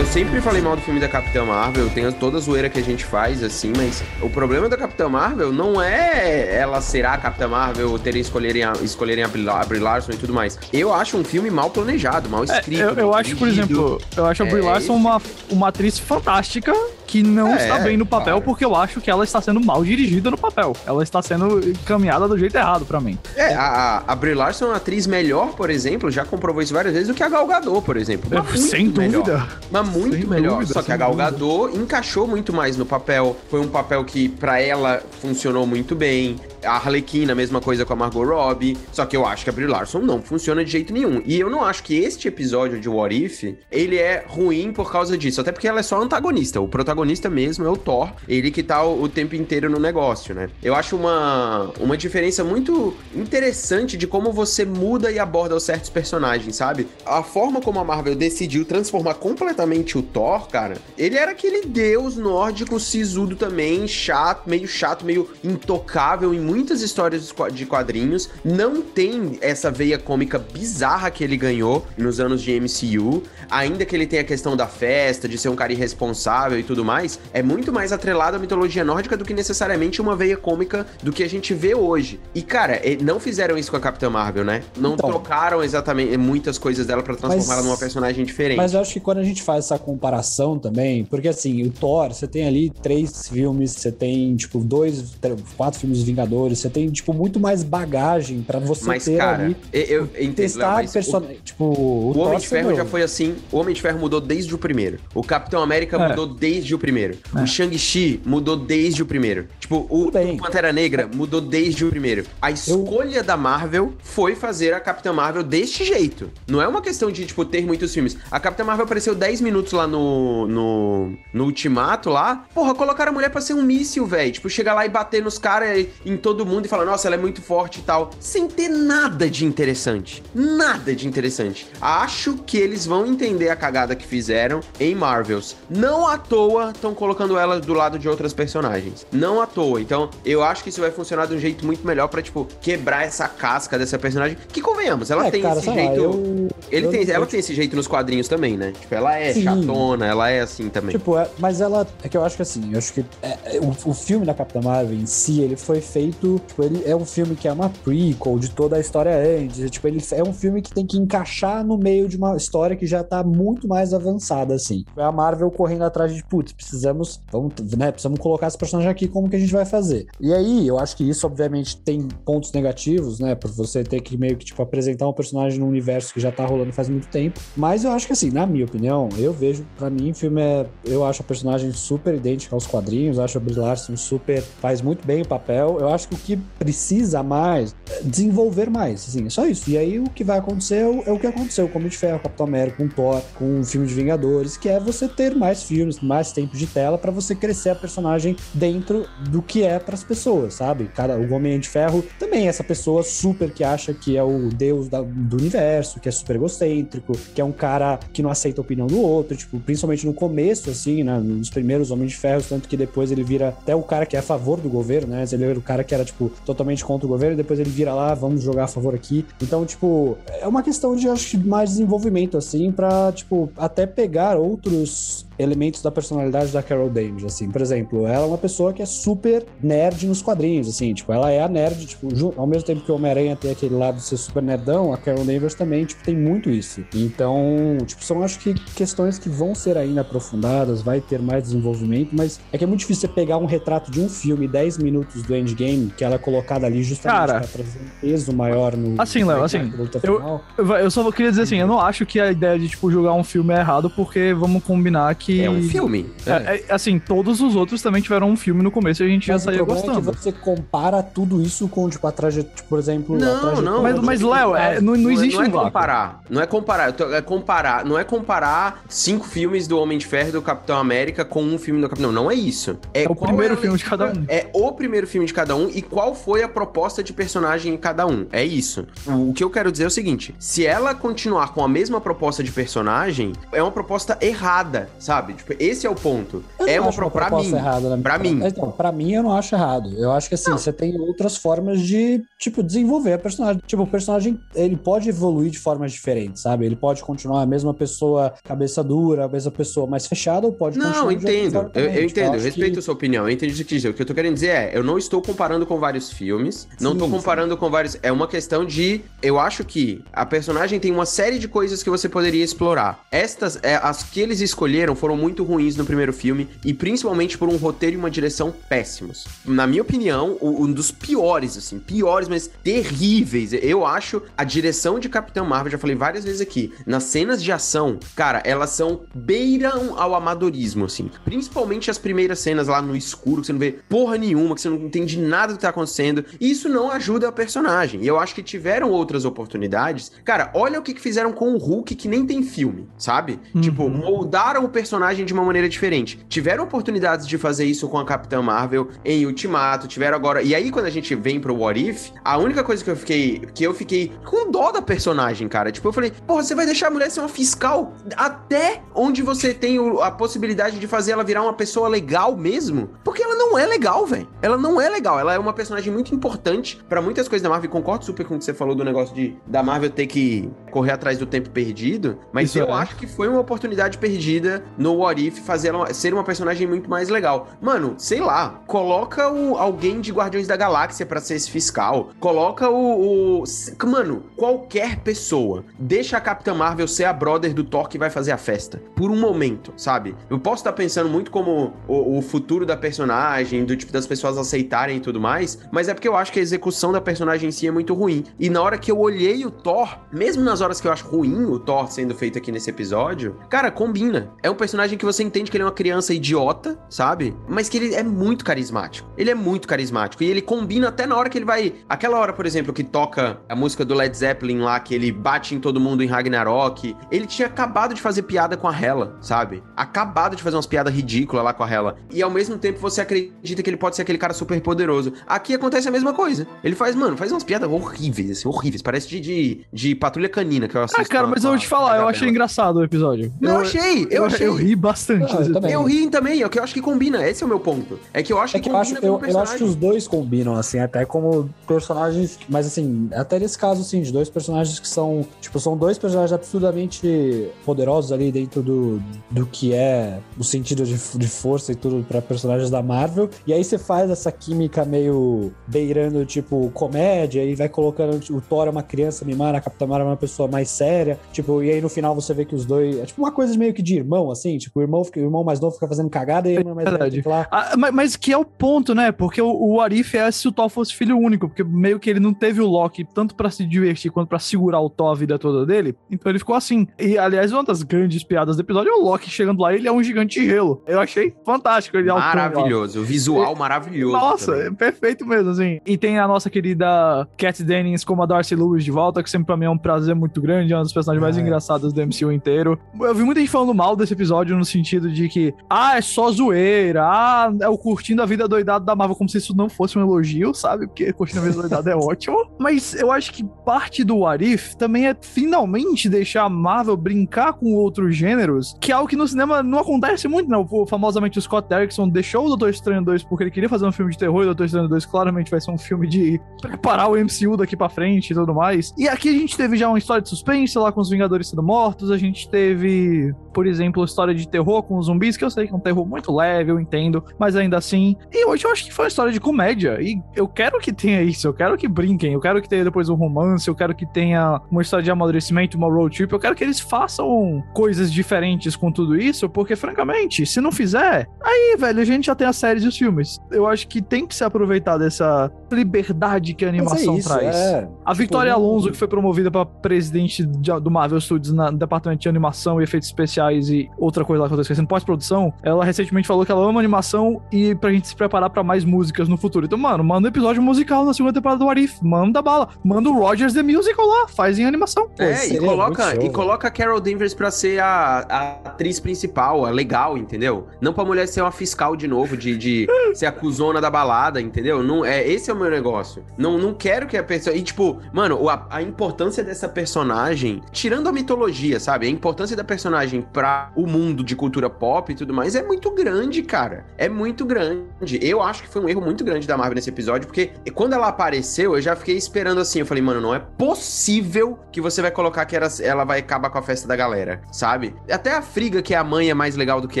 Sempre 0.14 0.40
falei 0.40 0.62
mal 0.62 0.76
do 0.76 0.82
filme 0.82 1.00
da 1.00 1.08
Capitã 1.08 1.44
Marvel, 1.44 1.90
tem 1.90 2.08
toda 2.12 2.36
a 2.36 2.40
zoeira 2.40 2.68
que 2.68 2.78
a 2.78 2.82
gente 2.82 3.04
faz, 3.04 3.42
assim, 3.42 3.72
mas 3.76 4.00
o 4.22 4.30
problema 4.30 4.68
da 4.68 4.76
Capitã 4.76 5.08
Marvel 5.08 5.52
não 5.52 5.82
é 5.82 6.54
ela 6.54 6.80
ser 6.80 7.04
a 7.04 7.18
Capitã 7.18 7.48
Marvel, 7.48 7.98
terem 7.98 8.20
escolherem 8.20 8.62
a, 8.62 8.74
escolherem 8.80 9.24
a 9.24 9.28
Brie 9.28 9.80
Larson 9.80 10.12
e 10.12 10.16
tudo 10.16 10.32
mais. 10.32 10.56
Eu 10.72 10.94
acho 10.94 11.16
um 11.16 11.24
filme 11.24 11.50
mal 11.50 11.68
planejado, 11.68 12.28
mal 12.28 12.44
É, 12.44 12.58
escrito. 12.60 12.80
eu, 12.80 12.94
eu 12.94 13.10
mal 13.10 13.16
acho, 13.16 13.36
por 13.36 13.48
exemplo, 13.48 14.00
eu 14.16 14.24
acho 14.24 14.44
a 14.44 14.46
Brie 14.46 14.60
É, 14.62 14.64
Larson 14.64 14.94
uma, 14.94 15.20
uma 15.50 15.68
atriz 15.70 15.98
fantástica 15.98 16.72
que 17.06 17.22
não 17.22 17.48
É, 17.54 17.56
está 17.62 17.78
bem 17.78 17.96
no 17.96 18.06
papel, 18.06 18.34
cara. 18.34 18.40
porque 18.44 18.64
eu 18.64 18.74
acho 18.74 19.00
que 19.00 19.10
ela 19.10 19.24
está 19.24 19.40
sendo 19.40 19.60
mal 19.60 19.84
dirigida 19.84 20.30
no 20.30 20.38
papel. 20.38 20.74
Ela 20.86 21.02
está 21.02 21.20
sendo 21.22 21.60
caminhada 21.84 22.26
do 22.26 22.36
jeito 22.38 22.56
errado 22.56 22.84
pra 22.84 23.00
mim. 23.00 23.18
É, 23.36 23.54
a, 23.54 24.02
a, 24.06 24.14
Brie 24.14 24.34
Larson 24.34 24.66
é 24.66 24.68
uma 24.68 24.76
atriz 24.76 25.06
melhor, 25.06 25.48
por 25.54 25.70
exemplo, 25.70 26.10
já 26.10 26.24
comprovou 26.24 26.62
isso 26.62 26.72
várias 26.74 26.92
vezes, 26.94 27.08
do 27.08 27.14
que 27.14 27.22
a 27.22 27.28
Gal 27.28 27.46
Gadot, 27.46 27.82
por 27.84 27.96
exemplo. 27.96 28.28
Mas 28.32 28.44
muito 28.44 28.68
Sem 28.70 28.88
melhor. 28.88 29.22
dúvida. 29.24 29.46
Mas 29.70 29.88
muito 29.88 30.16
Sem 30.16 30.26
melhor. 30.26 30.54
dúvida, 30.60 30.72
Só 30.72 30.82
que 30.82 30.92
a 30.92 30.96
Gal 30.96 31.10
dúvida. 31.10 31.30
Gadot 31.30 31.76
encaixou 31.78 32.26
muito 32.26 32.52
mais 32.52 32.76
no 32.76 32.86
papel. 32.86 33.36
Foi 33.50 33.60
um 33.60 33.68
papel 33.68 34.04
que, 34.04 34.28
pra 34.28 34.60
ela, 34.60 35.02
funcionou 35.20 35.66
muito 35.66 35.94
bem. 35.94 36.36
A 36.64 36.72
Arlequina, 36.72 37.32
a 37.32 37.36
mesma 37.36 37.60
coisa 37.60 37.84
com 37.84 37.92
a 37.92 37.96
Margot 37.96 38.24
Robbie. 38.24 38.76
Só 38.92 39.06
que 39.06 39.16
eu 39.16 39.26
acho 39.26 39.44
que 39.44 39.50
a 39.50 39.52
Brie 39.52 39.66
Larson 39.66 40.00
não 40.00 40.22
funciona 40.22 40.64
de 40.64 40.70
jeito 40.70 40.92
nenhum. 40.92 41.22
E 41.24 41.38
eu 41.38 41.50
não 41.50 41.64
acho 41.64 41.82
que 41.82 41.96
este 41.96 42.28
episódio 42.28 42.80
de 42.80 42.88
What 42.88 43.14
If, 43.14 43.54
ele 43.70 43.96
é 43.96 44.24
ruim 44.26 44.72
por 44.72 44.90
causa 44.90 45.16
disso. 45.16 45.40
Até 45.40 45.52
porque 45.52 45.68
ela 45.68 45.80
é 45.80 45.82
só 45.82 46.00
antagonista. 46.00 46.60
O 46.60 46.68
protagonista 46.68 47.28
mesmo 47.28 47.64
é 47.64 47.68
o 47.68 47.76
Thor. 47.76 48.10
Ele 48.28 48.50
que 48.50 48.62
tá 48.62 48.82
o, 48.82 49.02
o 49.02 49.08
tempo 49.08 49.34
inteiro 49.34 49.68
no 49.68 49.78
negócio, 49.78 50.34
né? 50.34 50.48
Eu 50.62 50.74
acho 50.74 50.96
uma, 50.96 51.70
uma 51.80 51.96
diferença 51.96 52.42
muito 52.42 52.96
interessante 53.14 53.96
de 53.96 54.06
como 54.06 54.32
você 54.32 54.64
muda 54.64 55.10
e 55.10 55.18
aborda 55.18 55.54
os 55.54 55.62
certos 55.62 55.90
personagens, 55.90 56.56
sabe? 56.56 56.88
A 57.04 57.22
forma 57.22 57.60
como 57.60 57.78
a 57.80 57.84
Marvel 57.84 58.14
decidiu 58.14 58.64
transformar 58.64 59.14
completamente 59.14 59.96
o 59.98 60.02
Thor, 60.02 60.48
cara, 60.48 60.76
ele 60.96 61.16
era 61.16 61.32
aquele 61.32 61.66
deus 61.66 62.16
nórdico 62.16 62.78
sisudo 62.78 63.36
também, 63.36 63.86
chato, 63.88 64.48
meio 64.48 64.66
chato, 64.66 65.04
meio 65.04 65.28
intocável 65.42 66.32
em 66.32 66.40
muitas 66.54 66.82
histórias 66.82 67.34
de 67.52 67.66
quadrinhos, 67.66 68.30
não 68.44 68.80
tem 68.80 69.38
essa 69.40 69.72
veia 69.72 69.98
cômica 69.98 70.38
bizarra 70.38 71.10
que 71.10 71.24
ele 71.24 71.36
ganhou 71.36 71.84
nos 71.98 72.20
anos 72.20 72.40
de 72.40 72.52
MCU, 72.60 73.24
ainda 73.50 73.84
que 73.84 73.94
ele 73.94 74.06
tenha 74.06 74.22
a 74.22 74.24
questão 74.24 74.56
da 74.56 74.68
festa, 74.68 75.28
de 75.28 75.36
ser 75.36 75.48
um 75.48 75.56
cara 75.56 75.72
irresponsável 75.72 76.56
e 76.56 76.62
tudo 76.62 76.84
mais, 76.84 77.18
é 77.32 77.42
muito 77.42 77.72
mais 77.72 77.92
atrelado 77.92 78.36
à 78.36 78.38
mitologia 78.38 78.84
nórdica 78.84 79.16
do 79.16 79.24
que 79.24 79.34
necessariamente 79.34 80.00
uma 80.00 80.14
veia 80.14 80.36
cômica 80.36 80.86
do 81.02 81.12
que 81.12 81.24
a 81.24 81.28
gente 81.28 81.52
vê 81.52 81.74
hoje. 81.74 82.20
E, 82.32 82.40
cara, 82.40 82.80
não 83.02 83.18
fizeram 83.18 83.58
isso 83.58 83.72
com 83.72 83.76
a 83.76 83.80
Capitã 83.80 84.08
Marvel, 84.08 84.44
né? 84.44 84.62
Não 84.78 84.94
então, 84.94 85.10
trocaram 85.10 85.60
exatamente 85.62 86.16
muitas 86.16 86.56
coisas 86.56 86.86
dela 86.86 87.02
para 87.02 87.16
transformá-la 87.16 87.62
numa 87.62 87.76
personagem 87.76 88.24
diferente. 88.24 88.56
Mas 88.56 88.74
eu 88.74 88.80
acho 88.80 88.92
que 88.92 89.00
quando 89.00 89.18
a 89.18 89.24
gente 89.24 89.42
faz 89.42 89.64
essa 89.64 89.78
comparação 89.78 90.56
também, 90.56 91.04
porque 91.04 91.26
assim, 91.26 91.66
o 91.66 91.70
Thor, 91.70 92.14
você 92.14 92.28
tem 92.28 92.46
ali 92.46 92.70
três 92.70 93.28
filmes, 93.28 93.72
você 93.72 93.90
tem, 93.90 94.36
tipo, 94.36 94.60
dois, 94.60 95.16
três, 95.20 95.40
quatro 95.56 95.80
filmes 95.80 96.04
Vingadores, 96.04 96.43
você 96.50 96.68
tem, 96.68 96.90
tipo, 96.90 97.12
muito 97.12 97.38
mais 97.38 97.62
bagagem 97.62 98.42
para 98.42 98.58
você 98.58 98.86
mas, 98.86 99.04
ter 99.04 99.18
cara, 99.18 99.44
ali. 99.44 99.56
Eu, 99.72 99.84
eu 99.84 100.04
entendo, 100.22 100.34
testar 100.34 100.78
Léo, 100.78 100.90
personagem. 100.90 101.38
Tipo, 101.44 101.64
o, 101.64 102.12
o 102.16 102.18
Homem 102.18 102.38
de 102.38 102.48
Ferro 102.48 102.74
já 102.74 102.84
foi 102.84 103.02
assim. 103.02 103.36
O 103.50 103.58
Homem 103.58 103.74
de 103.74 103.80
Ferro 103.80 103.98
mudou 103.98 104.20
desde 104.20 104.54
o 104.54 104.58
primeiro. 104.58 104.98
O 105.14 105.22
Capitão 105.22 105.62
América 105.62 105.96
é. 105.96 106.08
mudou 106.08 106.26
desde 106.26 106.74
o 106.74 106.78
primeiro. 106.78 107.16
É. 107.34 107.42
O 107.42 107.46
Shang-Chi 107.46 108.20
mudou 108.24 108.56
desde 108.56 109.02
o 109.02 109.06
primeiro. 109.06 109.46
Tipo, 109.60 109.86
o, 109.88 110.08
o, 110.08 110.36
Pantera 110.38 110.72
Negra 110.72 111.08
mudou 111.12 111.40
desde 111.40 111.84
o 111.84 111.90
primeiro. 111.90 112.24
A 112.40 112.50
escolha 112.50 113.18
eu... 113.18 113.24
da 113.24 113.36
Marvel 113.36 113.94
foi 114.02 114.34
fazer 114.34 114.74
a 114.74 114.80
Capitã 114.80 115.12
Marvel 115.12 115.42
deste 115.42 115.84
jeito. 115.84 116.30
Não 116.46 116.60
é 116.60 116.66
uma 116.66 116.82
questão 116.82 117.10
de, 117.10 117.24
tipo, 117.24 117.44
ter 117.44 117.64
muitos 117.64 117.92
filmes. 117.92 118.16
A 118.30 118.40
Capitã 118.40 118.64
Marvel 118.64 118.84
apareceu 118.84 119.14
10 119.14 119.40
minutos 119.40 119.72
lá 119.72 119.86
no, 119.86 120.46
no, 120.48 121.12
no 121.32 121.44
Ultimato 121.44 122.10
lá. 122.10 122.46
Porra, 122.54 122.74
colocaram 122.74 123.10
a 123.10 123.14
mulher 123.14 123.30
pra 123.30 123.40
ser 123.40 123.54
um 123.54 123.62
míssil, 123.62 124.06
velho. 124.06 124.32
Tipo, 124.32 124.48
chegar 124.50 124.74
lá 124.74 124.84
e 124.84 124.88
bater 124.88 125.22
nos 125.22 125.38
caras, 125.38 125.86
em 126.04 126.16
todo 126.16 126.33
mundo 126.46 126.64
e 126.64 126.68
falar, 126.68 126.84
nossa, 126.84 127.06
ela 127.06 127.16
é 127.16 127.18
muito 127.18 127.42
forte 127.42 127.80
e 127.80 127.82
tal. 127.82 128.10
Sem 128.18 128.48
ter 128.48 128.68
nada 128.68 129.28
de 129.28 129.44
interessante. 129.44 130.22
Nada 130.34 130.94
de 130.94 131.06
interessante. 131.06 131.66
Acho 131.80 132.38
que 132.38 132.56
eles 132.56 132.86
vão 132.86 133.04
entender 133.04 133.50
a 133.50 133.56
cagada 133.56 133.94
que 133.94 134.06
fizeram 134.06 134.60
em 134.80 134.94
Marvels. 134.94 135.56
Não 135.68 136.06
à 136.06 136.16
toa 136.16 136.70
estão 136.74 136.94
colocando 136.94 137.38
ela 137.38 137.60
do 137.60 137.74
lado 137.74 137.98
de 137.98 138.08
outras 138.08 138.32
personagens. 138.32 139.06
Não 139.12 139.40
à 139.40 139.46
toa. 139.46 139.80
Então, 139.80 140.08
eu 140.24 140.42
acho 140.42 140.62
que 140.62 140.70
isso 140.70 140.80
vai 140.80 140.90
funcionar 140.90 141.26
de 141.26 141.34
um 141.34 141.38
jeito 141.38 141.66
muito 141.66 141.86
melhor 141.86 142.08
para 142.08 142.22
tipo, 142.22 142.46
quebrar 142.60 143.04
essa 143.04 143.28
casca 143.28 143.78
dessa 143.78 143.98
personagem. 143.98 144.36
Que 144.48 144.60
convenhamos, 144.60 145.10
ela 145.10 145.26
é, 145.26 145.30
tem 145.30 145.42
cara, 145.42 145.58
esse 145.58 145.72
jeito. 145.72 145.90
Lá, 145.90 145.96
eu, 145.96 146.48
ele 146.70 146.86
eu, 146.86 146.90
tem, 146.90 147.02
eu, 147.02 147.14
ela 147.14 147.26
tem 147.26 147.40
esse 147.40 147.54
jeito 147.54 147.76
nos 147.76 147.86
quadrinhos 147.86 148.28
também, 148.28 148.56
né? 148.56 148.72
Tipo, 148.80 148.94
ela 148.94 149.18
é 149.18 149.32
Sim. 149.32 149.42
chatona, 149.42 150.06
ela 150.06 150.30
é 150.30 150.40
assim 150.40 150.68
também. 150.68 150.96
Tipo, 150.96 151.18
é, 151.18 151.28
mas 151.38 151.60
ela. 151.60 151.86
É 152.02 152.08
que 152.08 152.16
eu 152.16 152.24
acho 152.24 152.36
que 152.36 152.42
assim, 152.42 152.70
eu 152.72 152.78
acho 152.78 152.92
que 152.92 153.04
é, 153.22 153.38
é, 153.44 153.60
o, 153.60 153.90
o 153.90 153.94
filme 153.94 154.24
da 154.24 154.34
Capitã 154.34 154.60
Marvel 154.60 154.96
em 154.96 155.06
si, 155.06 155.40
ele 155.40 155.56
foi 155.56 155.80
feito. 155.80 156.23
Tipo, 156.46 156.62
ele 156.62 156.82
é 156.84 156.94
um 156.96 157.04
filme 157.04 157.36
que 157.36 157.46
é 157.46 157.52
uma 157.52 157.68
prequel 157.68 158.38
de 158.38 158.50
toda 158.50 158.76
a 158.76 158.80
história 158.80 159.12
antes. 159.16 159.70
Tipo, 159.70 159.88
ele 159.88 160.02
é 160.12 160.22
um 160.22 160.32
filme 160.32 160.62
que 160.62 160.72
tem 160.72 160.86
que 160.86 160.96
encaixar 160.96 161.64
no 161.64 161.76
meio 161.76 162.08
de 162.08 162.16
uma 162.16 162.36
história 162.36 162.76
que 162.76 162.86
já 162.86 163.02
tá 163.02 163.22
muito 163.22 163.68
mais 163.68 163.92
avançada, 163.92 164.54
assim. 164.54 164.84
É 164.96 165.02
a 165.02 165.12
Marvel 165.12 165.50
correndo 165.50 165.82
atrás 165.82 166.14
de, 166.14 166.24
putz, 166.24 166.52
precisamos, 166.52 167.20
vamos, 167.30 167.52
né, 167.76 167.90
precisamos 167.90 168.18
colocar 168.18 168.46
esse 168.46 168.58
personagem 168.58 168.90
aqui, 168.90 169.06
como 169.06 169.28
que 169.28 169.36
a 169.36 169.38
gente 169.38 169.52
vai 169.52 169.64
fazer? 169.64 170.06
E 170.20 170.32
aí, 170.32 170.66
eu 170.66 170.78
acho 170.78 170.96
que 170.96 171.08
isso, 171.08 171.26
obviamente, 171.26 171.76
tem 171.76 172.08
pontos 172.24 172.52
negativos, 172.52 173.18
né, 173.18 173.34
por 173.34 173.50
você 173.50 173.84
ter 173.84 174.00
que 174.00 174.16
meio 174.16 174.36
que, 174.36 174.44
tipo, 174.44 174.62
apresentar 174.62 175.08
um 175.08 175.12
personagem 175.12 175.58
num 175.58 175.68
universo 175.68 176.12
que 176.14 176.20
já 176.20 176.32
tá 176.32 176.44
rolando 176.46 176.72
faz 176.72 176.88
muito 176.88 177.08
tempo. 177.08 177.40
Mas 177.56 177.84
eu 177.84 177.90
acho 177.90 178.06
que, 178.06 178.12
assim, 178.12 178.30
na 178.30 178.46
minha 178.46 178.64
opinião, 178.64 179.08
eu 179.18 179.32
vejo, 179.32 179.66
para 179.76 179.90
mim, 179.90 180.10
o 180.10 180.14
filme 180.14 180.40
é, 180.40 180.66
eu 180.84 181.04
acho 181.04 181.22
a 181.22 181.24
personagem 181.24 181.72
super 181.72 182.14
idêntica 182.14 182.54
aos 182.54 182.66
quadrinhos, 182.66 183.18
acho 183.18 183.38
a 183.38 183.40
Brie 183.40 183.56
Larson 183.56 183.96
super, 183.96 184.42
faz 184.42 184.80
muito 184.80 185.06
bem 185.06 185.22
o 185.22 185.28
papel. 185.28 185.78
Eu 185.80 185.88
acho 185.88 186.03
que 186.08 186.14
o 186.14 186.18
que 186.18 186.36
precisa 186.58 187.22
mais 187.22 187.74
é 187.90 188.02
desenvolver 188.02 188.70
mais, 188.70 189.06
assim, 189.08 189.26
é 189.26 189.30
só 189.30 189.46
isso. 189.46 189.70
E 189.70 189.78
aí, 189.78 189.98
o 189.98 190.04
que 190.10 190.24
vai 190.24 190.38
acontecer 190.38 190.82
é 191.06 191.12
o 191.12 191.18
que 191.18 191.26
aconteceu 191.26 191.68
com 191.68 191.78
o 191.78 191.88
de 191.88 191.96
Ferro, 191.96 192.20
Capitão 192.20 192.46
América, 192.46 192.76
com 192.78 192.88
Thor, 192.88 193.22
com 193.34 193.60
o 193.60 193.64
filme 193.64 193.86
de 193.86 193.94
Vingadores, 193.94 194.56
que 194.56 194.68
é 194.68 194.80
você 194.80 195.06
ter 195.08 195.34
mais 195.34 195.62
filmes, 195.62 196.00
mais 196.00 196.32
tempo 196.32 196.56
de 196.56 196.66
tela 196.66 196.98
para 196.98 197.10
você 197.10 197.34
crescer 197.34 197.70
a 197.70 197.74
personagem 197.74 198.36
dentro 198.52 199.06
do 199.30 199.42
que 199.42 199.62
é 199.62 199.78
para 199.78 199.94
as 199.94 200.04
pessoas, 200.04 200.54
sabe? 200.54 200.90
Cada, 200.94 201.16
o 201.16 201.32
Homem 201.32 201.58
de 201.58 201.68
Ferro 201.68 202.04
também 202.18 202.46
é 202.46 202.48
essa 202.48 202.64
pessoa 202.64 203.02
super 203.02 203.52
que 203.52 203.62
acha 203.62 203.92
que 203.92 204.16
é 204.16 204.22
o 204.22 204.48
deus 204.48 204.88
da, 204.88 205.02
do 205.02 205.36
universo, 205.36 206.00
que 206.00 206.08
é 206.08 206.12
super 206.12 206.36
egocêntrico, 206.36 207.12
que 207.34 207.40
é 207.40 207.44
um 207.44 207.52
cara 207.52 207.98
que 208.12 208.22
não 208.22 208.30
aceita 208.30 208.60
a 208.60 208.62
opinião 208.62 208.86
do 208.86 209.00
outro, 209.00 209.36
tipo, 209.36 209.58
principalmente 209.60 210.06
no 210.06 210.14
começo, 210.14 210.70
assim, 210.70 211.02
né? 211.02 211.18
Nos 211.18 211.50
primeiros 211.50 211.90
Homens 211.90 212.12
de 212.12 212.18
Ferro, 212.18 212.42
tanto 212.48 212.68
que 212.68 212.76
depois 212.76 213.10
ele 213.10 213.22
vira 213.22 213.48
até 213.48 213.74
o 213.74 213.82
cara 213.82 214.06
que 214.06 214.16
é 214.16 214.18
a 214.18 214.22
favor 214.22 214.60
do 214.60 214.68
governo, 214.68 215.14
né? 215.14 215.24
Ele 215.30 215.44
era 215.44 215.58
o 215.58 215.62
cara 215.62 215.84
que 215.84 215.93
era, 215.94 216.04
tipo, 216.04 216.30
totalmente 216.44 216.84
contra 216.84 217.06
o 217.06 217.08
governo, 217.08 217.34
e 217.34 217.36
depois 217.36 217.58
ele 217.58 217.70
vira 217.70 217.94
lá, 217.94 218.14
vamos 218.14 218.42
jogar 218.42 218.64
a 218.64 218.68
favor 218.68 218.94
aqui. 218.94 219.24
Então, 219.42 219.64
tipo, 219.64 220.16
é 220.28 220.46
uma 220.46 220.62
questão 220.62 220.94
de, 220.96 221.08
acho 221.08 221.30
que, 221.30 221.38
mais 221.38 221.70
desenvolvimento, 221.70 222.36
assim, 222.36 222.70
pra, 222.70 223.12
tipo, 223.12 223.50
até 223.56 223.86
pegar 223.86 224.36
outros 224.36 225.26
elementos 225.38 225.82
da 225.82 225.90
personalidade 225.90 226.52
da 226.52 226.62
Carol 226.62 226.88
Danvers, 226.88 227.24
assim. 227.24 227.50
Por 227.50 227.60
exemplo, 227.60 228.06
ela 228.06 228.24
é 228.24 228.28
uma 228.28 228.38
pessoa 228.38 228.72
que 228.72 228.82
é 228.82 228.86
super 228.86 229.44
nerd 229.62 230.06
nos 230.06 230.22
quadrinhos, 230.22 230.68
assim. 230.68 230.94
Tipo, 230.94 231.12
ela 231.12 231.30
é 231.30 231.42
a 231.42 231.48
nerd, 231.48 231.86
tipo, 231.86 232.08
ao 232.36 232.46
mesmo 232.46 232.64
tempo 232.64 232.82
que 232.82 232.92
o 232.92 232.94
Homem-Aranha 232.94 233.36
tem 233.36 233.50
aquele 233.50 233.74
lado 233.74 233.96
de 233.96 234.02
ser 234.02 234.16
super 234.16 234.42
nerdão, 234.42 234.92
a 234.92 234.96
Carol 234.96 235.24
Danvers 235.24 235.54
também, 235.54 235.84
tipo, 235.84 236.02
tem 236.04 236.16
muito 236.16 236.50
isso. 236.50 236.84
Então, 236.94 237.76
tipo, 237.86 238.04
são, 238.04 238.22
acho 238.22 238.38
que, 238.38 238.54
questões 238.74 239.18
que 239.18 239.28
vão 239.28 239.54
ser 239.54 239.76
ainda 239.76 240.02
aprofundadas, 240.02 240.82
vai 240.82 241.00
ter 241.00 241.20
mais 241.20 241.44
desenvolvimento, 241.44 242.10
mas 242.12 242.40
é 242.52 242.58
que 242.58 242.64
é 242.64 242.66
muito 242.66 242.80
difícil 242.80 243.08
você 243.08 243.08
pegar 243.08 243.38
um 243.38 243.46
retrato 243.46 243.90
de 243.90 244.00
um 244.00 244.08
filme, 244.08 244.46
10 244.46 244.78
minutos 244.78 245.22
do 245.22 245.34
Endgame, 245.34 245.92
que 245.96 246.04
ela 246.04 246.14
é 246.14 246.18
colocada 246.18 246.66
ali 246.66 246.82
justamente 246.82 247.18
Cara, 247.18 247.40
pra 247.40 247.48
trazer 247.48 247.78
um 247.78 248.00
peso 248.00 248.32
maior 248.32 248.76
no... 248.76 249.00
Assim, 249.00 249.24
Léo, 249.24 249.42
assim, 249.42 249.72
eu, 250.02 250.76
eu 250.76 250.90
só 250.90 251.10
queria 251.10 251.30
dizer 251.30 251.42
assim, 251.42 251.56
eu 251.56 251.66
não 251.66 251.80
acho 251.80 252.06
que 252.06 252.20
a 252.20 252.30
ideia 252.30 252.58
de, 252.58 252.68
tipo, 252.68 252.90
jogar 252.90 253.14
um 253.14 253.24
filme 253.24 253.52
é 253.54 253.58
errado, 253.58 253.90
porque 253.90 254.32
vamos 254.34 254.62
combinar 254.62 255.14
que 255.14 255.23
que. 255.24 255.42
É 255.42 255.50
um 255.50 255.62
filme. 255.62 256.06
É. 256.26 256.30
É, 256.30 256.64
é, 256.68 256.74
assim, 256.74 256.98
todos 256.98 257.40
os 257.40 257.56
outros 257.56 257.80
também 257.80 258.02
tiveram 258.02 258.28
um 258.28 258.36
filme 258.36 258.62
no 258.62 258.70
começo 258.70 259.02
e 259.02 259.06
a 259.06 259.08
gente 259.08 259.30
mas 259.30 259.42
já 259.42 259.50
saía 259.50 259.62
gostando. 259.62 260.10
É 260.10 260.12
que 260.12 260.20
você 260.20 260.32
compara 260.32 261.02
tudo 261.02 261.40
isso 261.40 261.66
com, 261.68 261.88
tipo, 261.88 262.06
a 262.06 262.12
trajetória, 262.12 262.54
tipo, 262.54 262.68
por 262.68 262.78
exemplo. 262.78 263.18
Não, 263.18 263.62
não. 263.62 263.82
Mas, 263.82 264.00
mas 264.00 264.20
Léo, 264.20 264.54
é, 264.54 264.80
não, 264.80 264.96
não 264.96 265.10
existe 265.10 265.36
não 265.36 265.44
é, 265.44 265.48
não 265.48 265.60
é 265.60 265.64
comparar. 265.64 266.20
Não 266.28 266.42
é 266.42 266.46
comparar. 266.46 266.94
É 267.12 267.22
comparar. 267.22 267.84
Não 267.84 267.98
é 267.98 268.04
comparar 268.04 268.84
cinco 268.88 269.26
filmes 269.26 269.66
do 269.66 269.78
Homem 269.78 269.98
de 269.98 270.06
Ferro 270.06 270.28
e 270.28 270.32
do 270.32 270.42
Capitão 270.42 270.78
América 270.78 271.24
com 271.24 271.42
um 271.42 271.58
filme 271.58 271.80
do 271.80 271.88
Capitão. 271.88 272.12
Não, 272.12 272.24
não 272.24 272.30
é 272.30 272.34
isso. 272.34 272.78
É, 272.92 273.06
o 273.08 273.14
primeiro 273.14 273.56
filme 273.56 273.78
de 273.78 273.84
cada 273.84 274.06
um. 274.06 274.24
É 274.28 274.48
o 274.52 274.72
primeiro 274.72 275.06
filme 275.06 275.26
de 275.26 275.32
cada 275.32 275.56
um 275.56 275.68
e 275.68 275.80
qual 275.80 276.14
foi 276.14 276.42
a 276.42 276.48
proposta 276.48 277.02
de 277.02 277.12
personagem 277.12 277.72
em 277.72 277.76
cada 277.76 278.06
um. 278.06 278.26
É 278.30 278.44
isso. 278.44 278.86
O 279.06 279.32
que 279.32 279.42
eu 279.42 279.50
quero 279.50 279.72
dizer 279.72 279.84
é 279.84 279.86
o 279.86 279.90
seguinte: 279.90 280.34
se 280.38 280.66
ela 280.66 280.94
continuar 280.94 281.52
com 281.52 281.64
a 281.64 281.68
mesma 281.68 282.00
proposta 282.00 282.42
de 282.42 282.50
personagem, 282.50 283.32
é 283.52 283.62
uma 283.62 283.72
proposta 283.72 284.18
errada, 284.20 284.88
sabe? 284.98 285.13
Sabe? 285.14 285.34
Tipo, 285.34 285.54
esse 285.58 285.86
é 285.86 285.90
o 285.90 285.94
ponto. 285.94 286.44
Eu 286.58 286.66
é 286.66 286.80
uma, 286.80 286.90
uma 286.90 287.10
pra 287.10 287.30
mim. 287.30 287.52
Errada, 287.52 287.96
né? 287.96 288.02
Pra 288.02 288.18
mim. 288.18 288.40
Então, 288.44 288.70
pra 288.72 288.90
mim 288.90 289.12
eu 289.12 289.22
não 289.22 289.32
acho 289.32 289.54
errado. 289.54 289.92
Eu 289.96 290.12
acho 290.12 290.28
que 290.28 290.34
assim, 290.34 290.50
não. 290.50 290.58
você 290.58 290.72
tem 290.72 290.98
outras 291.00 291.36
formas 291.36 291.80
de, 291.80 292.22
tipo, 292.38 292.62
desenvolver 292.62 293.12
a 293.12 293.18
personagem. 293.18 293.62
Tipo, 293.66 293.84
o 293.84 293.86
personagem, 293.86 294.40
ele 294.54 294.76
pode 294.76 295.08
evoluir 295.08 295.50
de 295.50 295.58
formas 295.58 295.92
diferentes, 295.92 296.42
sabe? 296.42 296.66
Ele 296.66 296.76
pode 296.76 297.02
continuar 297.02 297.42
a 297.42 297.46
mesma 297.46 297.72
pessoa 297.72 298.34
cabeça 298.42 298.82
dura, 298.82 299.26
a 299.26 299.28
mesma 299.28 299.50
pessoa 299.50 299.86
mais 299.86 300.06
fechada, 300.06 300.46
ou 300.46 300.52
pode 300.52 300.78
não, 300.78 300.86
continuar. 300.86 301.04
Não, 301.04 301.12
entendo. 301.12 301.70
Eu, 301.74 301.84
eu, 301.84 302.04
entendo, 302.04 302.34
eu 302.34 302.40
respeito 302.40 302.72
que... 302.74 302.78
a 302.80 302.82
sua 302.82 302.94
opinião. 302.94 303.24
Eu 303.24 303.30
entendi 303.30 303.62
o 303.62 303.64
que 303.64 303.76
dizer. 303.76 303.88
O 303.88 303.94
que 303.94 304.02
eu 304.02 304.06
tô 304.06 304.14
querendo 304.14 304.34
dizer 304.34 304.48
é, 304.48 304.70
eu 304.74 304.82
não 304.82 304.98
estou 304.98 305.22
comparando 305.22 305.64
com 305.64 305.78
vários 305.78 306.10
filmes, 306.10 306.66
não 306.80 306.92
sim, 306.92 306.98
tô 306.98 307.08
comparando 307.08 307.54
sim. 307.54 307.60
com 307.60 307.70
vários. 307.70 307.96
É 308.02 308.10
uma 308.10 308.26
questão 308.26 308.64
de. 308.64 309.02
Eu 309.22 309.38
acho 309.38 309.64
que 309.64 310.02
a 310.12 310.26
personagem 310.26 310.80
tem 310.80 310.90
uma 310.90 311.06
série 311.06 311.38
de 311.38 311.46
coisas 311.46 311.82
que 311.82 311.90
você 311.90 312.08
poderia 312.08 312.42
explorar. 312.42 313.04
Estas, 313.12 313.58
é, 313.62 313.76
as 313.76 314.02
que 314.02 314.20
eles 314.20 314.40
escolheram 314.40 314.94
foram 315.04 315.18
muito 315.18 315.44
ruins 315.44 315.76
no 315.76 315.84
primeiro 315.84 316.14
filme 316.14 316.48
e 316.64 316.72
principalmente 316.72 317.36
por 317.36 317.46
um 317.46 317.58
roteiro 317.58 317.94
e 317.94 317.98
uma 317.98 318.10
direção 318.10 318.50
péssimos. 318.70 319.26
Na 319.44 319.66
minha 319.66 319.82
opinião, 319.82 320.38
um 320.40 320.72
dos 320.72 320.90
piores, 320.90 321.58
assim, 321.58 321.78
piores, 321.78 322.26
mas 322.26 322.50
terríveis. 322.62 323.52
Eu 323.52 323.84
acho 323.84 324.22
a 324.34 324.44
direção 324.44 324.98
de 324.98 325.10
Capitão 325.10 325.44
Marvel, 325.44 325.72
já 325.72 325.76
falei 325.76 325.94
várias 325.94 326.24
vezes 326.24 326.40
aqui, 326.40 326.72
nas 326.86 327.02
cenas 327.02 327.42
de 327.42 327.52
ação, 327.52 327.98
cara, 328.16 328.40
elas 328.46 328.70
são 328.70 329.02
beiram 329.14 329.98
ao 329.98 330.14
amadorismo, 330.14 330.86
assim. 330.86 331.10
Principalmente 331.22 331.90
as 331.90 331.98
primeiras 331.98 332.38
cenas 332.38 332.68
lá 332.68 332.80
no 332.80 332.96
escuro, 332.96 333.42
que 333.42 333.48
você 333.48 333.52
não 333.52 333.60
vê 333.60 333.72
porra 333.86 334.16
nenhuma, 334.16 334.54
que 334.54 334.62
você 334.62 334.70
não 334.70 334.78
entende 334.78 335.20
nada 335.20 335.52
do 335.52 335.56
que 335.56 335.62
tá 335.62 335.68
acontecendo. 335.68 336.24
E 336.40 336.50
isso 336.50 336.66
não 336.66 336.90
ajuda 336.90 337.28
a 337.28 337.32
personagem. 337.32 338.02
E 338.02 338.06
eu 338.06 338.18
acho 338.18 338.34
que 338.34 338.42
tiveram 338.42 338.90
outras 338.90 339.26
oportunidades. 339.26 340.10
Cara, 340.24 340.50
olha 340.54 340.80
o 340.80 340.82
que 340.82 340.98
fizeram 340.98 341.30
com 341.30 341.52
o 341.52 341.58
Hulk, 341.58 341.94
que 341.94 342.08
nem 342.08 342.24
tem 342.24 342.42
filme, 342.42 342.88
sabe? 342.96 343.38
Uhum. 343.54 343.60
Tipo, 343.60 343.90
moldaram 343.90 344.64
o 344.64 344.68
personagem 344.70 344.93
personagem 344.94 345.24
de 345.24 345.32
uma 345.32 345.42
maneira 345.42 345.68
diferente. 345.68 346.24
Tiveram 346.28 346.64
oportunidades 346.64 347.26
de 347.26 347.36
fazer 347.36 347.64
isso 347.64 347.88
com 347.88 347.98
a 347.98 348.04
Capitã 348.04 348.40
Marvel 348.40 348.88
em 349.04 349.26
Ultimato, 349.26 349.88
tiveram 349.88 350.16
agora. 350.16 350.40
E 350.40 350.54
aí, 350.54 350.70
quando 350.70 350.86
a 350.86 350.90
gente 350.90 351.14
vem 351.16 351.40
pro 351.40 351.54
What 351.56 351.88
If, 351.88 352.10
a 352.24 352.38
única 352.38 352.62
coisa 352.62 352.84
que 352.84 352.90
eu 352.90 352.96
fiquei. 352.96 353.40
que 353.52 353.64
eu 353.64 353.74
fiquei 353.74 354.12
com 354.24 354.50
dó 354.50 354.70
da 354.70 354.80
personagem, 354.80 355.48
cara. 355.48 355.72
Tipo, 355.72 355.88
eu 355.88 355.92
falei, 355.92 356.12
porra, 356.26 356.42
você 356.44 356.54
vai 356.54 356.64
deixar 356.64 356.88
a 356.88 356.90
mulher 356.90 357.10
ser 357.10 357.20
uma 357.20 357.28
fiscal 357.28 357.92
até 358.16 358.82
onde 358.94 359.20
você 359.22 359.52
tem 359.52 359.78
a 360.00 360.10
possibilidade 360.10 360.78
de 360.78 360.86
fazer 360.86 361.12
ela 361.12 361.24
virar 361.24 361.42
uma 361.42 361.54
pessoa 361.54 361.88
legal 361.88 362.36
mesmo? 362.36 362.90
Porque 363.02 363.22
ela 363.22 363.34
não 363.34 363.58
é 363.58 363.66
legal, 363.66 364.06
velho. 364.06 364.28
Ela 364.40 364.56
não 364.56 364.80
é 364.80 364.88
legal. 364.88 365.18
Ela 365.18 365.34
é 365.34 365.38
uma 365.38 365.52
personagem 365.52 365.92
muito 365.92 366.14
importante 366.14 366.78
para 366.88 367.02
muitas 367.02 367.26
coisas 367.26 367.42
da 367.42 367.48
Marvel. 367.48 367.70
Concordo 367.70 368.04
super 368.04 368.24
com 368.24 368.36
o 368.36 368.38
que 368.38 368.44
você 368.44 368.54
falou 368.54 368.76
do 368.76 368.84
negócio 368.84 369.14
de 369.14 369.36
da 369.46 369.62
Marvel 369.62 369.90
ter 369.90 370.06
que 370.06 370.48
correr 370.70 370.92
atrás 370.92 371.18
do 371.18 371.26
tempo 371.26 371.50
perdido. 371.50 372.18
Mas 372.32 372.50
Isso 372.50 372.58
eu 372.58 372.68
é. 372.68 372.72
acho 372.72 372.96
que 372.96 373.06
foi 373.06 373.28
uma 373.28 373.40
oportunidade 373.40 373.98
perdida 373.98 374.62
no 374.84 374.96
What 374.96 375.26
If 375.26 375.38
fazer 375.38 375.68
ela 375.68 375.94
ser 375.94 376.12
uma 376.12 376.22
personagem 376.22 376.66
muito 376.66 376.90
mais 376.90 377.08
legal. 377.08 377.48
Mano, 377.58 377.94
sei 377.96 378.20
lá, 378.20 378.60
coloca 378.66 379.32
o, 379.32 379.56
alguém 379.56 379.98
de 379.98 380.12
Guardiões 380.12 380.46
da 380.46 380.56
Galáxia 380.56 381.06
para 381.06 381.22
ser 381.22 381.36
esse 381.36 381.50
fiscal. 381.50 382.10
Coloca 382.20 382.68
o, 382.68 383.40
o. 383.40 383.44
Mano, 383.86 384.24
qualquer 384.36 385.00
pessoa. 385.00 385.64
Deixa 385.78 386.18
a 386.18 386.20
Capitã 386.20 386.52
Marvel 386.52 386.86
ser 386.86 387.04
a 387.04 387.14
brother 387.14 387.54
do 387.54 387.64
Thor 387.64 387.88
que 387.88 387.96
vai 387.96 388.10
fazer 388.10 388.32
a 388.32 388.36
festa. 388.36 388.82
Por 388.94 389.10
um 389.10 389.18
momento, 389.18 389.72
sabe? 389.74 390.14
Eu 390.28 390.38
posso 390.38 390.56
estar 390.56 390.74
pensando 390.74 391.08
muito 391.08 391.30
como 391.30 391.72
o, 391.88 392.18
o 392.18 392.22
futuro 392.22 392.66
da 392.66 392.76
personagem, 392.76 393.64
do 393.64 393.74
tipo 393.74 393.90
das 393.90 394.06
pessoas 394.06 394.36
aceitarem 394.36 394.98
e 394.98 395.00
tudo 395.00 395.18
mais, 395.18 395.58
mas 395.72 395.88
é 395.88 395.94
porque 395.94 396.08
eu 396.08 396.14
acho 396.14 396.30
que 396.30 396.38
a 396.38 396.42
execução 396.42 396.92
da 396.92 397.00
personagem 397.00 397.48
em 397.48 397.52
si 397.52 397.66
é 397.66 397.70
muito 397.70 397.94
ruim. 397.94 398.22
E 398.38 398.50
na 398.50 398.60
hora 398.60 398.76
que 398.76 398.90
eu 398.90 399.00
olhei 399.00 399.46
o 399.46 399.50
Thor, 399.50 399.98
mesmo 400.12 400.42
nas 400.42 400.60
horas 400.60 400.78
que 400.78 400.86
eu 400.86 400.92
acho 400.92 401.06
ruim 401.06 401.46
o 401.46 401.58
Thor 401.58 401.90
sendo 401.90 402.14
feito 402.14 402.36
aqui 402.36 402.52
nesse 402.52 402.68
episódio, 402.68 403.36
cara, 403.48 403.70
combina. 403.70 404.30
É 404.42 404.50
um 404.50 404.54
personagem 404.54 404.73
que 404.98 405.04
você 405.04 405.22
entende 405.22 405.50
que 405.50 405.56
ele 405.56 405.62
é 405.62 405.66
uma 405.66 405.72
criança 405.72 406.12
idiota, 406.12 406.78
sabe? 406.88 407.34
Mas 407.48 407.68
que 407.68 407.76
ele 407.76 407.94
é 407.94 408.02
muito 408.02 408.44
carismático. 408.44 409.08
Ele 409.16 409.30
é 409.30 409.34
muito 409.34 409.66
carismático. 409.66 410.22
E 410.22 410.26
ele 410.26 410.42
combina 410.42 410.88
até 410.88 411.06
na 411.06 411.16
hora 411.16 411.28
que 411.28 411.38
ele 411.38 411.44
vai. 411.44 411.74
Aquela 411.88 412.18
hora, 412.18 412.32
por 412.32 412.46
exemplo, 412.46 412.72
que 412.72 412.84
toca 412.84 413.40
a 413.48 413.56
música 413.56 413.84
do 413.84 413.94
Led 413.94 414.16
Zeppelin 414.16 414.58
lá, 414.58 414.78
que 414.80 414.94
ele 414.94 415.10
bate 415.10 415.54
em 415.54 415.60
todo 415.60 415.80
mundo 415.80 416.02
em 416.02 416.06
Ragnarok. 416.06 416.96
Ele 417.10 417.26
tinha 417.26 417.46
acabado 417.46 417.94
de 417.94 418.00
fazer 418.00 418.22
piada 418.22 418.56
com 418.56 418.68
a 418.68 418.78
Hela, 418.78 419.16
sabe? 419.20 419.62
Acabado 419.76 420.36
de 420.36 420.42
fazer 420.42 420.56
umas 420.56 420.66
piadas 420.66 420.94
ridículas 420.94 421.44
lá 421.44 421.52
com 421.52 421.62
a 421.62 421.70
Hela. 421.70 421.96
E 422.12 422.22
ao 422.22 422.30
mesmo 422.30 422.58
tempo 422.58 422.78
você 422.78 423.00
acredita 423.00 423.62
que 423.62 423.70
ele 423.70 423.76
pode 423.76 423.96
ser 423.96 424.02
aquele 424.02 424.18
cara 424.18 424.32
super 424.32 424.60
poderoso. 424.60 425.12
Aqui 425.26 425.54
acontece 425.54 425.88
a 425.88 425.90
mesma 425.90 426.12
coisa. 426.12 426.46
Ele 426.62 426.74
faz, 426.74 426.94
mano, 426.94 427.16
faz 427.16 427.30
umas 427.30 427.44
piadas 427.44 427.70
horríveis, 427.70 428.30
assim, 428.30 428.48
horríveis. 428.48 428.82
Parece 428.82 429.08
de, 429.08 429.20
de, 429.20 429.66
de 429.72 429.94
patrulha 429.94 430.28
canina 430.28 430.68
que 430.68 430.76
eu 430.76 430.82
assisto. 430.82 431.00
Ah, 431.00 431.04
cara, 431.04 431.26
mas 431.26 431.44
eu 431.44 431.50
vou 431.50 431.58
te 431.58 431.66
falar, 431.66 431.98
eu 431.98 432.08
achei 432.08 432.28
engraçado 432.28 432.76
o 432.76 432.84
episódio. 432.84 433.32
Não, 433.40 433.54
eu 433.54 433.60
achei, 433.60 434.06
eu, 434.10 434.24
achei. 434.24 434.46
Eu 434.46 434.54
ri 434.64 434.76
bastante. 434.76 435.34
Ah, 435.36 435.40
eu, 435.40 435.52
também. 435.52 435.72
eu 435.72 435.82
ri 435.84 436.08
também, 436.08 436.40
é 436.40 436.46
o 436.46 436.50
que 436.50 436.58
eu 436.58 436.62
acho 436.62 436.74
que 436.74 436.80
combina. 436.80 437.26
Esse 437.28 437.42
é 437.42 437.46
o 437.46 437.48
meu 437.48 437.60
ponto. 437.60 437.98
É 438.12 438.22
que 438.22 438.32
eu 438.32 438.38
acho 438.38 438.56
é 438.56 438.60
que, 438.60 438.68
que 438.68 438.74
eu 438.74 438.78
acho, 438.78 438.94
eu, 438.96 439.20
eu, 439.24 439.38
acho 439.38 439.56
que 439.56 439.64
os 439.64 439.74
dois 439.74 440.06
combinam, 440.08 440.54
assim, 440.54 440.78
até 440.78 441.04
como 441.04 441.48
personagens. 441.66 442.38
Mas 442.48 442.66
assim, 442.66 443.08
até 443.12 443.38
nesse 443.38 443.58
caso, 443.58 443.80
assim, 443.80 444.02
de 444.02 444.12
dois 444.12 444.28
personagens 444.28 444.78
que 444.78 444.88
são. 444.88 445.26
Tipo, 445.40 445.60
são 445.60 445.76
dois 445.76 445.98
personagens 445.98 446.32
absurdamente 446.32 447.48
poderosos 447.64 448.12
ali 448.12 448.30
dentro 448.32 448.62
do, 448.62 449.02
do 449.30 449.46
que 449.46 449.72
é 449.72 450.18
o 450.38 450.44
sentido 450.44 450.84
de, 450.84 450.94
de 450.94 451.28
força 451.28 451.72
e 451.72 451.74
tudo 451.74 452.04
para 452.06 452.20
personagens 452.20 452.70
da 452.70 452.82
Marvel. 452.82 453.28
E 453.46 453.52
aí 453.52 453.62
você 453.62 453.78
faz 453.78 454.10
essa 454.10 454.30
química 454.32 454.84
meio 454.84 455.52
beirando, 455.66 456.24
tipo, 456.24 456.70
comédia, 456.70 457.44
e 457.44 457.54
vai 457.54 457.68
colocando 457.68 458.14
o 458.30 458.40
Thor 458.40 458.66
é 458.66 458.70
uma 458.70 458.82
criança 458.82 459.24
mimada, 459.24 459.58
a 459.58 459.60
Capitã 459.60 459.86
Marvel 459.86 460.08
é 460.08 460.10
uma 460.10 460.16
pessoa 460.16 460.48
mais 460.48 460.68
séria. 460.68 461.18
Tipo, 461.32 461.62
e 461.62 461.70
aí 461.70 461.80
no 461.80 461.88
final 461.88 462.14
você 462.14 462.32
vê 462.32 462.44
que 462.44 462.54
os 462.54 462.64
dois. 462.64 462.98
É 462.98 463.06
tipo 463.06 463.20
uma 463.22 463.32
coisa 463.32 463.56
meio 463.56 463.72
que 463.74 463.82
de 463.82 463.96
irmão, 463.96 464.30
assim, 464.30 464.43
tipo, 464.58 464.80
o 464.80 464.82
irmão, 464.82 465.04
fica, 465.04 465.20
o 465.20 465.22
irmão 465.22 465.42
mais 465.42 465.60
novo 465.60 465.74
fica 465.74 465.88
fazendo 465.88 466.10
cagada 466.10 466.50
e 466.50 466.56
o 466.56 466.60
irmão 466.60 466.74
mais 466.74 466.88
fica 467.14 467.28
lá. 467.28 467.46
Ah, 467.50 467.74
mas, 467.76 467.94
mas, 467.94 468.16
que 468.16 468.32
é 468.32 468.36
o 468.36 468.44
ponto, 468.44 468.94
né? 468.94 469.10
Porque 469.12 469.40
o, 469.40 469.50
o 469.50 469.80
Arif 469.80 470.16
é 470.16 470.30
se 470.30 470.46
o 470.46 470.52
Thor 470.52 470.68
fosse 470.68 470.94
filho 470.94 471.18
único, 471.18 471.48
porque 471.48 471.64
meio 471.64 471.98
que 471.98 472.10
ele 472.10 472.20
não 472.20 472.34
teve 472.34 472.60
o 472.60 472.66
Loki 472.66 473.04
tanto 473.04 473.34
para 473.34 473.50
se 473.50 473.64
divertir 473.64 474.10
quanto 474.10 474.28
para 474.28 474.38
segurar 474.38 474.80
o 474.80 474.90
Thor 474.90 475.12
a 475.12 475.14
vida 475.14 475.38
toda 475.38 475.64
dele. 475.64 475.96
Então 476.10 476.30
ele 476.30 476.38
ficou 476.38 476.54
assim. 476.54 476.86
E 476.98 477.16
aliás, 477.16 477.52
uma 477.52 477.64
das 477.64 477.82
grandes 477.82 478.22
piadas 478.22 478.56
do 478.56 478.60
episódio 478.60 478.90
é 478.90 478.94
o 478.94 479.02
Loki 479.02 479.30
chegando 479.30 479.60
lá, 479.60 479.74
ele 479.74 479.88
é 479.88 479.92
um 479.92 480.02
gigante 480.02 480.40
de 480.40 480.46
gelo. 480.46 480.82
Eu 480.86 481.00
achei 481.00 481.34
fantástico. 481.44 481.96
Ele 481.96 482.12
maravilhoso, 482.12 483.00
o 483.00 483.04
visual 483.04 483.56
maravilhoso. 483.56 484.16
Nossa, 484.16 484.52
também. 484.52 484.66
é 484.66 484.70
perfeito 484.70 485.26
mesmo, 485.26 485.50
assim. 485.50 485.80
E 485.86 485.96
tem 485.96 486.18
a 486.18 486.28
nossa 486.28 486.50
querida 486.50 487.26
Cat 487.36 487.62
Dennings 487.62 488.04
como 488.04 488.22
a 488.22 488.26
Darcy 488.26 488.54
Lewis 488.54 488.84
de 488.84 488.90
volta, 488.90 489.22
que 489.22 489.30
sempre 489.30 489.46
pra 489.46 489.56
mim 489.56 489.64
é 489.64 489.70
um 489.70 489.78
prazer 489.78 490.14
muito 490.14 490.40
grande, 490.40 490.72
é 490.72 490.76
uma 490.76 490.82
das 490.82 490.92
personagens 490.92 491.22
mais 491.22 491.38
é. 491.38 491.40
engraçadas 491.40 491.92
do 491.92 492.00
MCU 492.00 492.32
inteiro. 492.32 492.78
Eu 493.00 493.14
vi 493.14 493.22
muita 493.22 493.40
gente 493.40 493.50
falando 493.50 493.74
mal 493.74 493.96
desse 493.96 494.12
episódio 494.12 494.33
no 494.42 494.64
sentido 494.64 495.10
de 495.10 495.28
que, 495.28 495.54
ah, 495.68 495.96
é 495.96 496.00
só 496.00 496.30
zoeira, 496.30 497.04
ah, 497.04 497.52
é 497.60 497.68
o 497.68 497.78
curtindo 497.78 498.22
a 498.22 498.26
vida 498.26 498.48
doidada 498.48 498.84
da 498.84 498.96
Marvel, 498.96 499.16
como 499.16 499.28
se 499.28 499.38
isso 499.38 499.56
não 499.56 499.68
fosse 499.68 499.98
um 499.98 500.02
elogio, 500.02 500.54
sabe? 500.54 500.86
Porque 500.86 501.12
curtindo 501.12 501.40
a 501.40 501.44
vida 501.44 501.60
doidada 501.60 501.90
é 501.90 501.94
ótimo. 501.96 502.50
Mas 502.58 502.94
eu 502.94 503.10
acho 503.12 503.32
que 503.32 503.44
parte 503.64 504.02
do 504.04 504.26
Arif 504.26 504.76
também 504.76 505.06
é 505.06 505.16
finalmente 505.20 506.08
deixar 506.08 506.44
a 506.44 506.48
Marvel 506.48 506.96
brincar 506.96 507.52
com 507.52 507.74
outros 507.74 508.16
gêneros, 508.16 508.76
que 508.80 508.92
é 508.92 508.94
algo 508.94 509.08
que 509.08 509.16
no 509.16 509.26
cinema 509.26 509.62
não 509.62 509.78
acontece 509.78 510.26
muito, 510.28 510.48
né? 510.50 510.56
O, 510.56 510.86
famosamente 510.86 511.38
o 511.38 511.42
Scott 511.42 511.68
Derrickson 511.68 512.08
deixou 512.08 512.44
o 512.44 512.48
Doutor 512.48 512.70
Estranho 512.70 513.04
2 513.04 513.22
porque 513.24 513.44
ele 513.44 513.50
queria 513.50 513.68
fazer 513.68 513.86
um 513.86 513.92
filme 513.92 514.12
de 514.12 514.18
terror 514.18 514.40
e 514.40 514.44
o 514.44 514.46
Doutor 514.46 514.66
Estranho 514.66 514.88
2 514.88 515.06
claramente 515.06 515.50
vai 515.50 515.60
ser 515.60 515.70
um 515.70 515.78
filme 515.78 516.06
de 516.06 516.40
preparar 516.60 517.10
o 517.10 517.16
MCU 517.16 517.56
daqui 517.56 517.76
pra 517.76 517.88
frente 517.88 518.30
e 518.30 518.34
tudo 518.34 518.54
mais. 518.54 518.92
E 518.96 519.08
aqui 519.08 519.28
a 519.28 519.32
gente 519.32 519.56
teve 519.56 519.76
já 519.76 519.88
uma 519.88 519.98
história 519.98 520.22
de 520.22 520.28
suspense 520.28 520.78
lá 520.78 520.90
com 520.92 521.00
os 521.00 521.10
Vingadores 521.10 521.48
sendo 521.48 521.62
mortos, 521.62 522.10
a 522.10 522.16
gente 522.16 522.48
teve, 522.48 523.34
por 523.52 523.66
exemplo, 523.66 524.04
história 524.04 524.23
de 524.32 524.48
terror 524.48 524.82
com 524.84 524.96
os 524.96 525.06
zumbis, 525.06 525.36
que 525.36 525.44
eu 525.44 525.50
sei 525.50 525.66
que 525.66 525.72
é 525.72 525.76
um 525.76 525.80
terror 525.80 526.06
muito 526.06 526.32
leve, 526.34 526.70
eu 526.70 526.78
entendo, 526.78 527.24
mas 527.38 527.56
ainda 527.56 527.76
assim. 527.76 528.16
E 528.32 528.46
hoje 528.46 528.64
eu 528.64 528.70
acho 528.70 528.84
que 528.84 528.92
foi 528.92 529.06
uma 529.06 529.08
história 529.08 529.32
de 529.32 529.40
comédia. 529.40 530.00
E 530.00 530.22
eu 530.36 530.46
quero 530.46 530.78
que 530.78 530.92
tenha 530.92 531.22
isso, 531.22 531.48
eu 531.48 531.52
quero 531.52 531.76
que 531.76 531.88
brinquem, 531.88 532.32
eu 532.32 532.40
quero 532.40 532.62
que 532.62 532.68
tenha 532.68 532.84
depois 532.84 533.08
um 533.08 533.14
romance, 533.14 533.66
eu 533.66 533.74
quero 533.74 533.94
que 533.94 534.06
tenha 534.06 534.60
uma 534.70 534.82
história 534.82 535.02
de 535.02 535.10
amadurecimento, 535.10 535.76
uma 535.76 535.88
road 535.88 536.16
trip, 536.16 536.32
eu 536.32 536.38
quero 536.38 536.54
que 536.54 536.62
eles 536.62 536.78
façam 536.78 537.62
coisas 537.74 538.12
diferentes 538.12 538.76
com 538.76 538.92
tudo 538.92 539.16
isso, 539.16 539.48
porque 539.48 539.74
francamente, 539.74 540.46
se 540.46 540.60
não 540.60 540.70
fizer, 540.70 541.28
aí, 541.42 541.76
velho, 541.78 542.00
a 542.00 542.04
gente 542.04 542.26
já 542.26 542.34
tem 542.34 542.46
as 542.46 542.56
séries 542.56 542.84
e 542.84 542.88
os 542.88 542.96
filmes. 542.96 543.40
Eu 543.50 543.66
acho 543.66 543.88
que 543.88 544.00
tem 544.00 544.26
que 544.26 544.34
se 544.34 544.44
aproveitar 544.44 544.96
dessa 544.98 545.50
liberdade 545.72 546.54
que 546.54 546.64
a 546.64 546.68
animação 546.68 547.14
é 547.14 547.18
isso, 547.18 547.28
traz. 547.28 547.56
É. 547.56 547.88
A 548.04 548.12
tipo, 548.12 548.22
Vitória 548.22 548.52
Alonso, 548.52 548.90
que 548.90 548.96
foi 548.96 549.08
promovida 549.08 549.50
para 549.50 549.66
presidente 549.66 550.44
do 550.44 550.90
Marvel 550.90 551.20
Studios 551.20 551.52
no 551.52 551.72
departamento 551.72 552.22
de 552.22 552.28
animação 552.28 552.80
e 552.80 552.84
efeitos 552.84 553.08
especiais 553.08 553.68
e 553.68 553.90
outra 554.14 554.24
coisa 554.24 554.42
lá 554.42 554.48
que 554.48 554.54
eu 554.54 554.56
tô 554.56 554.62
esquecendo, 554.62 554.88
pós-produção, 554.88 555.52
ela 555.62 555.84
recentemente 555.84 556.26
falou 556.28 556.46
que 556.46 556.52
ela 556.52 556.64
ama 556.66 556.80
animação 556.80 557.42
e 557.50 557.74
pra 557.74 557.92
gente 557.92 558.08
se 558.08 558.16
preparar 558.16 558.48
para 558.50 558.62
mais 558.62 558.84
músicas 558.84 559.28
no 559.28 559.36
futuro. 559.36 559.66
Então, 559.66 559.76
mano, 559.76 560.04
manda 560.04 560.28
um 560.28 560.30
episódio 560.30 560.62
musical 560.62 561.04
na 561.04 561.12
segunda 561.12 561.34
temporada 561.34 561.58
do 561.58 561.68
Arif, 561.68 561.98
manda 562.02 562.40
bala, 562.40 562.68
manda 562.84 563.10
o 563.10 563.18
Rogers 563.18 563.52
The 563.52 563.62
Musical 563.62 564.06
lá, 564.06 564.28
faz 564.28 564.58
em 564.58 564.64
animação. 564.64 565.10
É, 565.18 565.48
e 565.48 565.58
coloca, 565.58 566.24
e 566.24 566.30
coloca 566.30 566.68
a 566.68 566.70
Carol 566.70 567.00
Danvers 567.00 567.34
pra 567.34 567.50
ser 567.50 567.80
a, 567.80 568.26
a 568.28 568.50
atriz 568.68 569.00
principal, 569.00 569.66
a 569.66 569.70
legal, 569.70 570.16
entendeu? 570.16 570.68
Não 570.80 570.92
pra 570.92 571.04
mulher 571.04 571.26
ser 571.26 571.40
uma 571.40 571.52
fiscal 571.52 571.96
de 571.96 572.06
novo, 572.06 572.36
de, 572.36 572.56
de 572.56 572.86
ser 573.14 573.26
a 573.26 573.32
cuzona 573.32 573.80
da 573.80 573.90
balada, 573.90 574.40
entendeu? 574.40 574.82
Não, 574.82 575.04
é, 575.04 575.26
esse 575.26 575.50
é 575.50 575.54
o 575.54 575.56
meu 575.56 575.70
negócio. 575.70 576.24
Não, 576.38 576.58
não 576.58 576.72
quero 576.72 577.06
que 577.06 577.16
a 577.16 577.24
pessoa. 577.24 577.54
E, 577.56 577.62
tipo, 577.62 578.00
mano, 578.12 578.48
a, 578.48 578.66
a 578.70 578.82
importância 578.82 579.42
dessa 579.42 579.68
personagem, 579.68 580.60
tirando 580.70 581.08
a 581.08 581.12
mitologia, 581.12 581.80
sabe? 581.80 582.06
A 582.06 582.10
importância 582.10 582.56
da 582.56 582.64
personagem 582.64 583.22
pra 583.22 583.70
o 583.74 583.86
mundo 583.86 584.03
de 584.12 584.36
cultura 584.36 584.68
pop 584.68 585.12
e 585.12 585.14
tudo 585.14 585.32
mais 585.32 585.54
é 585.54 585.62
muito 585.62 585.90
grande, 585.90 586.42
cara. 586.42 586.86
É 586.98 587.08
muito 587.08 587.44
grande. 587.44 588.18
Eu 588.20 588.42
acho 588.42 588.62
que 588.62 588.68
foi 588.68 588.82
um 588.82 588.88
erro 588.88 589.00
muito 589.00 589.24
grande 589.24 589.46
da 589.46 589.56
Marvel 589.56 589.76
nesse 589.76 589.90
episódio, 589.90 590.26
porque 590.26 590.52
quando 590.74 590.92
ela 590.92 591.08
apareceu, 591.08 591.74
eu 591.74 591.80
já 591.80 591.94
fiquei 591.94 592.16
esperando 592.16 592.60
assim. 592.60 592.80
Eu 592.80 592.86
falei, 592.86 593.02
mano, 593.02 593.20
não 593.20 593.34
é 593.34 593.38
possível 593.38 594.58
que 594.72 594.80
você 594.80 595.00
vai 595.00 595.10
colocar 595.10 595.44
que 595.44 595.56
ela, 595.56 595.68
ela 595.80 596.04
vai 596.04 596.18
acabar 596.18 596.50
com 596.50 596.58
a 596.58 596.62
festa 596.62 596.86
da 596.86 596.96
galera, 596.96 597.42
sabe? 597.52 597.94
Até 598.10 598.34
a 598.34 598.42
Friga, 598.42 598.82
que 598.82 598.94
é 598.94 598.96
a 598.96 599.04
mãe, 599.04 599.30
é 599.30 599.34
mais 599.34 599.56
legal 599.56 599.80
do 599.80 599.88
que 599.88 600.00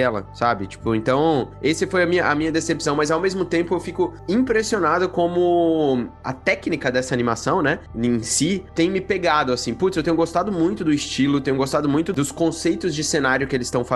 ela, 0.00 0.26
sabe? 0.34 0.66
Tipo, 0.66 0.94
então, 0.94 1.50
esse 1.62 1.86
foi 1.86 2.02
a 2.02 2.06
minha, 2.06 2.26
a 2.26 2.34
minha 2.34 2.50
decepção, 2.50 2.96
mas 2.96 3.10
ao 3.10 3.20
mesmo 3.20 3.44
tempo 3.44 3.74
eu 3.74 3.80
fico 3.80 4.14
impressionado 4.28 5.08
como 5.08 6.08
a 6.22 6.32
técnica 6.32 6.90
dessa 6.90 7.14
animação, 7.14 7.62
né, 7.62 7.78
em 7.94 8.22
si, 8.22 8.64
tem 8.74 8.90
me 8.90 9.00
pegado, 9.00 9.52
assim. 9.52 9.74
Putz, 9.74 9.96
eu 9.96 10.02
tenho 10.02 10.16
gostado 10.16 10.50
muito 10.50 10.84
do 10.84 10.92
estilo, 10.92 11.40
tenho 11.40 11.56
gostado 11.56 11.88
muito 11.88 12.12
dos 12.12 12.30
conceitos 12.32 12.94
de 12.94 13.04
cenário 13.04 13.46
que 13.46 13.54
eles 13.54 13.66
estão 13.66 13.84
fazendo. 13.84 13.93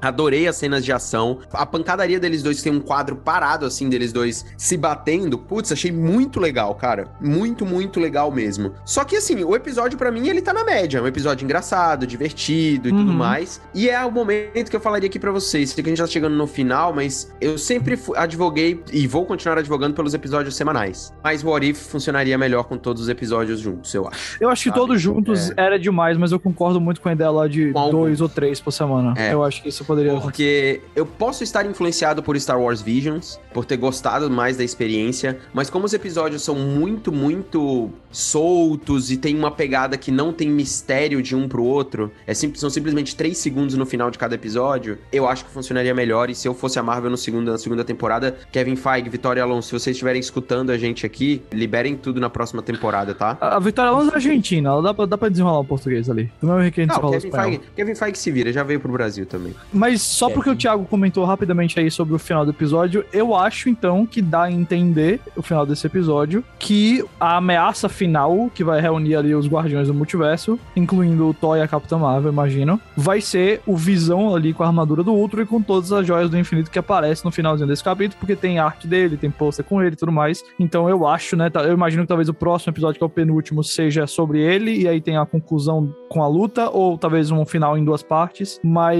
Adorei 0.00 0.46
as 0.46 0.56
cenas 0.56 0.84
de 0.84 0.92
ação. 0.92 1.38
A 1.52 1.66
pancadaria 1.66 2.18
deles 2.18 2.42
dois 2.42 2.62
tem 2.62 2.72
um 2.72 2.80
quadro 2.80 3.16
parado, 3.16 3.66
assim, 3.66 3.88
deles 3.88 4.12
dois 4.12 4.44
se 4.56 4.76
batendo. 4.76 5.38
Putz, 5.38 5.72
achei 5.72 5.92
muito 5.92 6.40
legal, 6.40 6.74
cara. 6.74 7.08
Muito, 7.20 7.64
muito 7.64 8.00
legal 8.00 8.30
mesmo. 8.30 8.72
Só 8.84 9.04
que, 9.04 9.16
assim, 9.16 9.44
o 9.44 9.54
episódio 9.54 9.98
para 9.98 10.10
mim, 10.10 10.28
ele 10.28 10.42
tá 10.42 10.52
na 10.52 10.64
média. 10.64 10.98
É 10.98 11.02
um 11.02 11.06
episódio 11.06 11.44
engraçado, 11.44 12.06
divertido 12.06 12.88
e 12.88 12.92
uhum. 12.92 12.98
tudo 12.98 13.12
mais. 13.12 13.60
E 13.74 13.88
é 13.88 14.04
o 14.04 14.10
momento 14.10 14.70
que 14.70 14.76
eu 14.76 14.80
falaria 14.80 15.08
aqui 15.08 15.18
para 15.18 15.30
vocês. 15.30 15.70
Sei 15.70 15.82
que 15.82 15.88
a 15.88 15.92
gente 15.92 16.00
tá 16.00 16.06
chegando 16.06 16.36
no 16.36 16.46
final, 16.46 16.92
mas 16.92 17.32
eu 17.40 17.58
sempre 17.58 17.98
advoguei 18.16 18.82
e 18.92 19.06
vou 19.06 19.24
continuar 19.24 19.58
advogando 19.58 19.94
pelos 19.94 20.14
episódios 20.14 20.56
semanais. 20.56 21.12
Mas 21.22 21.42
o 21.42 21.48
What 21.48 21.68
If 21.68 21.78
funcionaria 21.78 22.36
melhor 22.38 22.64
com 22.64 22.76
todos 22.76 23.02
os 23.02 23.08
episódios 23.08 23.60
juntos, 23.60 23.94
eu 23.94 24.06
acho. 24.06 24.36
Eu 24.40 24.48
acho 24.48 24.62
que 24.64 24.68
sabe? 24.70 24.80
todos 24.80 25.00
juntos 25.00 25.50
é. 25.50 25.54
era 25.56 25.78
demais, 25.78 26.16
mas 26.16 26.32
eu 26.32 26.40
concordo 26.40 26.80
muito 26.80 27.00
com 27.00 27.08
a 27.08 27.12
ideia 27.12 27.30
lá 27.30 27.48
de 27.48 27.72
dois 27.72 28.20
ou 28.20 28.28
três 28.28 28.60
por 28.60 28.72
semana. 28.72 29.14
É, 29.16 29.27
É. 29.28 29.34
Eu 29.34 29.44
acho 29.44 29.62
que 29.62 29.68
isso 29.68 29.84
poderia. 29.84 30.14
Porque 30.20 30.80
eu 30.96 31.04
posso 31.04 31.44
estar 31.44 31.66
influenciado 31.66 32.22
por 32.22 32.38
Star 32.40 32.60
Wars 32.60 32.80
Visions, 32.80 33.38
por 33.52 33.64
ter 33.64 33.76
gostado 33.76 34.30
mais 34.30 34.56
da 34.56 34.64
experiência, 34.64 35.38
mas 35.52 35.68
como 35.68 35.84
os 35.84 35.92
episódios 35.92 36.42
são 36.42 36.54
muito, 36.54 37.12
muito 37.12 37.90
soltos 38.10 39.10
e 39.10 39.16
tem 39.16 39.36
uma 39.36 39.50
pegada 39.50 39.96
que 39.98 40.10
não 40.10 40.32
tem 40.32 40.48
mistério 40.48 41.22
de 41.22 41.36
um 41.36 41.46
pro 41.46 41.62
outro, 41.62 42.10
é 42.26 42.32
sim, 42.32 42.52
são 42.54 42.70
simplesmente 42.70 43.14
três 43.14 43.38
segundos 43.38 43.74
no 43.74 43.84
final 43.84 44.10
de 44.10 44.18
cada 44.18 44.34
episódio, 44.34 44.98
eu 45.12 45.28
acho 45.28 45.44
que 45.44 45.50
funcionaria 45.50 45.94
melhor. 45.94 46.30
E 46.30 46.34
se 46.34 46.48
eu 46.48 46.54
fosse 46.54 46.78
a 46.78 46.82
Marvel 46.82 47.10
no 47.10 47.16
segundo, 47.16 47.50
na 47.50 47.58
segunda 47.58 47.84
temporada, 47.84 48.36
Kevin 48.50 48.76
Feige, 48.76 49.08
Vitória 49.08 49.42
Alonso, 49.42 49.68
se 49.68 49.72
vocês 49.72 49.94
estiverem 49.96 50.20
escutando 50.20 50.70
a 50.70 50.78
gente 50.78 51.04
aqui, 51.04 51.42
liberem 51.52 51.96
tudo 51.96 52.20
na 52.20 52.30
próxima 52.30 52.62
temporada, 52.62 53.14
tá? 53.14 53.36
A 53.40 53.58
a 53.58 53.60
Vitória 53.60 53.90
Alonso 53.90 54.12
é 54.12 54.14
argentina, 54.14 54.68
ela 54.70 54.80
dá 54.80 54.94
pra, 54.94 55.04
dá 55.04 55.18
pra 55.18 55.28
desenrolar 55.28 55.58
o 55.58 55.64
português 55.64 56.08
ali. 56.08 56.30
Do 56.40 56.46
mesmo 56.46 56.62
jeito 56.62 56.74
que 56.74 56.80
a 56.80 56.84
gente 56.84 57.02
Não, 57.02 57.08
o 57.08 57.12
Kevin. 57.12 57.30
Feige, 57.30 57.60
Kevin 57.74 57.94
Feige 57.96 58.18
se 58.18 58.30
vira, 58.30 58.52
já 58.52 58.62
veio 58.62 58.78
pro 58.78 58.92
Brasil 58.92 59.17
também. 59.26 59.54
Mas 59.72 60.02
só 60.02 60.28
porque 60.30 60.50
o 60.50 60.56
Thiago 60.56 60.84
comentou 60.84 61.24
rapidamente 61.24 61.78
aí 61.78 61.90
sobre 61.90 62.14
o 62.14 62.18
final 62.18 62.44
do 62.44 62.50
episódio, 62.50 63.04
eu 63.12 63.34
acho 63.34 63.68
então 63.68 64.06
que 64.06 64.20
dá 64.22 64.42
a 64.44 64.50
entender, 64.52 65.20
o 65.36 65.42
final 65.42 65.64
desse 65.66 65.86
episódio, 65.86 66.44
que 66.58 67.04
a 67.18 67.36
ameaça 67.36 67.88
final, 67.88 68.50
que 68.54 68.64
vai 68.64 68.80
reunir 68.80 69.14
ali 69.16 69.34
os 69.34 69.46
Guardiões 69.46 69.88
do 69.88 69.94
Multiverso, 69.94 70.58
incluindo 70.76 71.28
o 71.28 71.34
Thor 71.34 71.56
e 71.56 71.60
a 71.60 71.68
Capitã 71.68 71.98
Marvel, 71.98 72.32
imagino, 72.32 72.80
vai 72.96 73.20
ser 73.20 73.60
o 73.66 73.76
Visão 73.76 74.34
ali 74.34 74.52
com 74.52 74.62
a 74.62 74.66
armadura 74.66 75.02
do 75.02 75.12
Ultron 75.12 75.42
e 75.42 75.46
com 75.46 75.60
todas 75.62 75.92
as 75.92 76.06
joias 76.06 76.30
do 76.30 76.38
infinito 76.38 76.70
que 76.70 76.78
aparecem 76.78 77.24
no 77.24 77.30
finalzinho 77.30 77.68
desse 77.68 77.84
capítulo, 77.84 78.18
porque 78.18 78.36
tem 78.36 78.58
arte 78.58 78.86
dele, 78.86 79.16
tem 79.16 79.30
pôster 79.30 79.64
com 79.64 79.82
ele 79.82 79.92
e 79.94 79.96
tudo 79.96 80.12
mais. 80.12 80.42
Então 80.58 80.88
eu 80.88 81.06
acho, 81.06 81.36
né, 81.36 81.50
tá- 81.50 81.62
eu 81.62 81.72
imagino 81.72 82.02
que 82.02 82.08
talvez 82.08 82.28
o 82.28 82.34
próximo 82.34 82.72
episódio, 82.72 82.98
que 82.98 83.04
é 83.04 83.06
o 83.06 83.10
penúltimo, 83.10 83.62
seja 83.64 84.06
sobre 84.06 84.40
ele, 84.40 84.82
e 84.82 84.88
aí 84.88 85.00
tem 85.00 85.16
a 85.16 85.26
conclusão 85.26 85.92
com 86.08 86.22
a 86.22 86.28
luta, 86.28 86.70
ou 86.70 86.96
talvez 86.96 87.30
um 87.30 87.44
final 87.44 87.76
em 87.76 87.84
duas 87.84 88.02
partes, 88.02 88.58
mas 88.62 88.97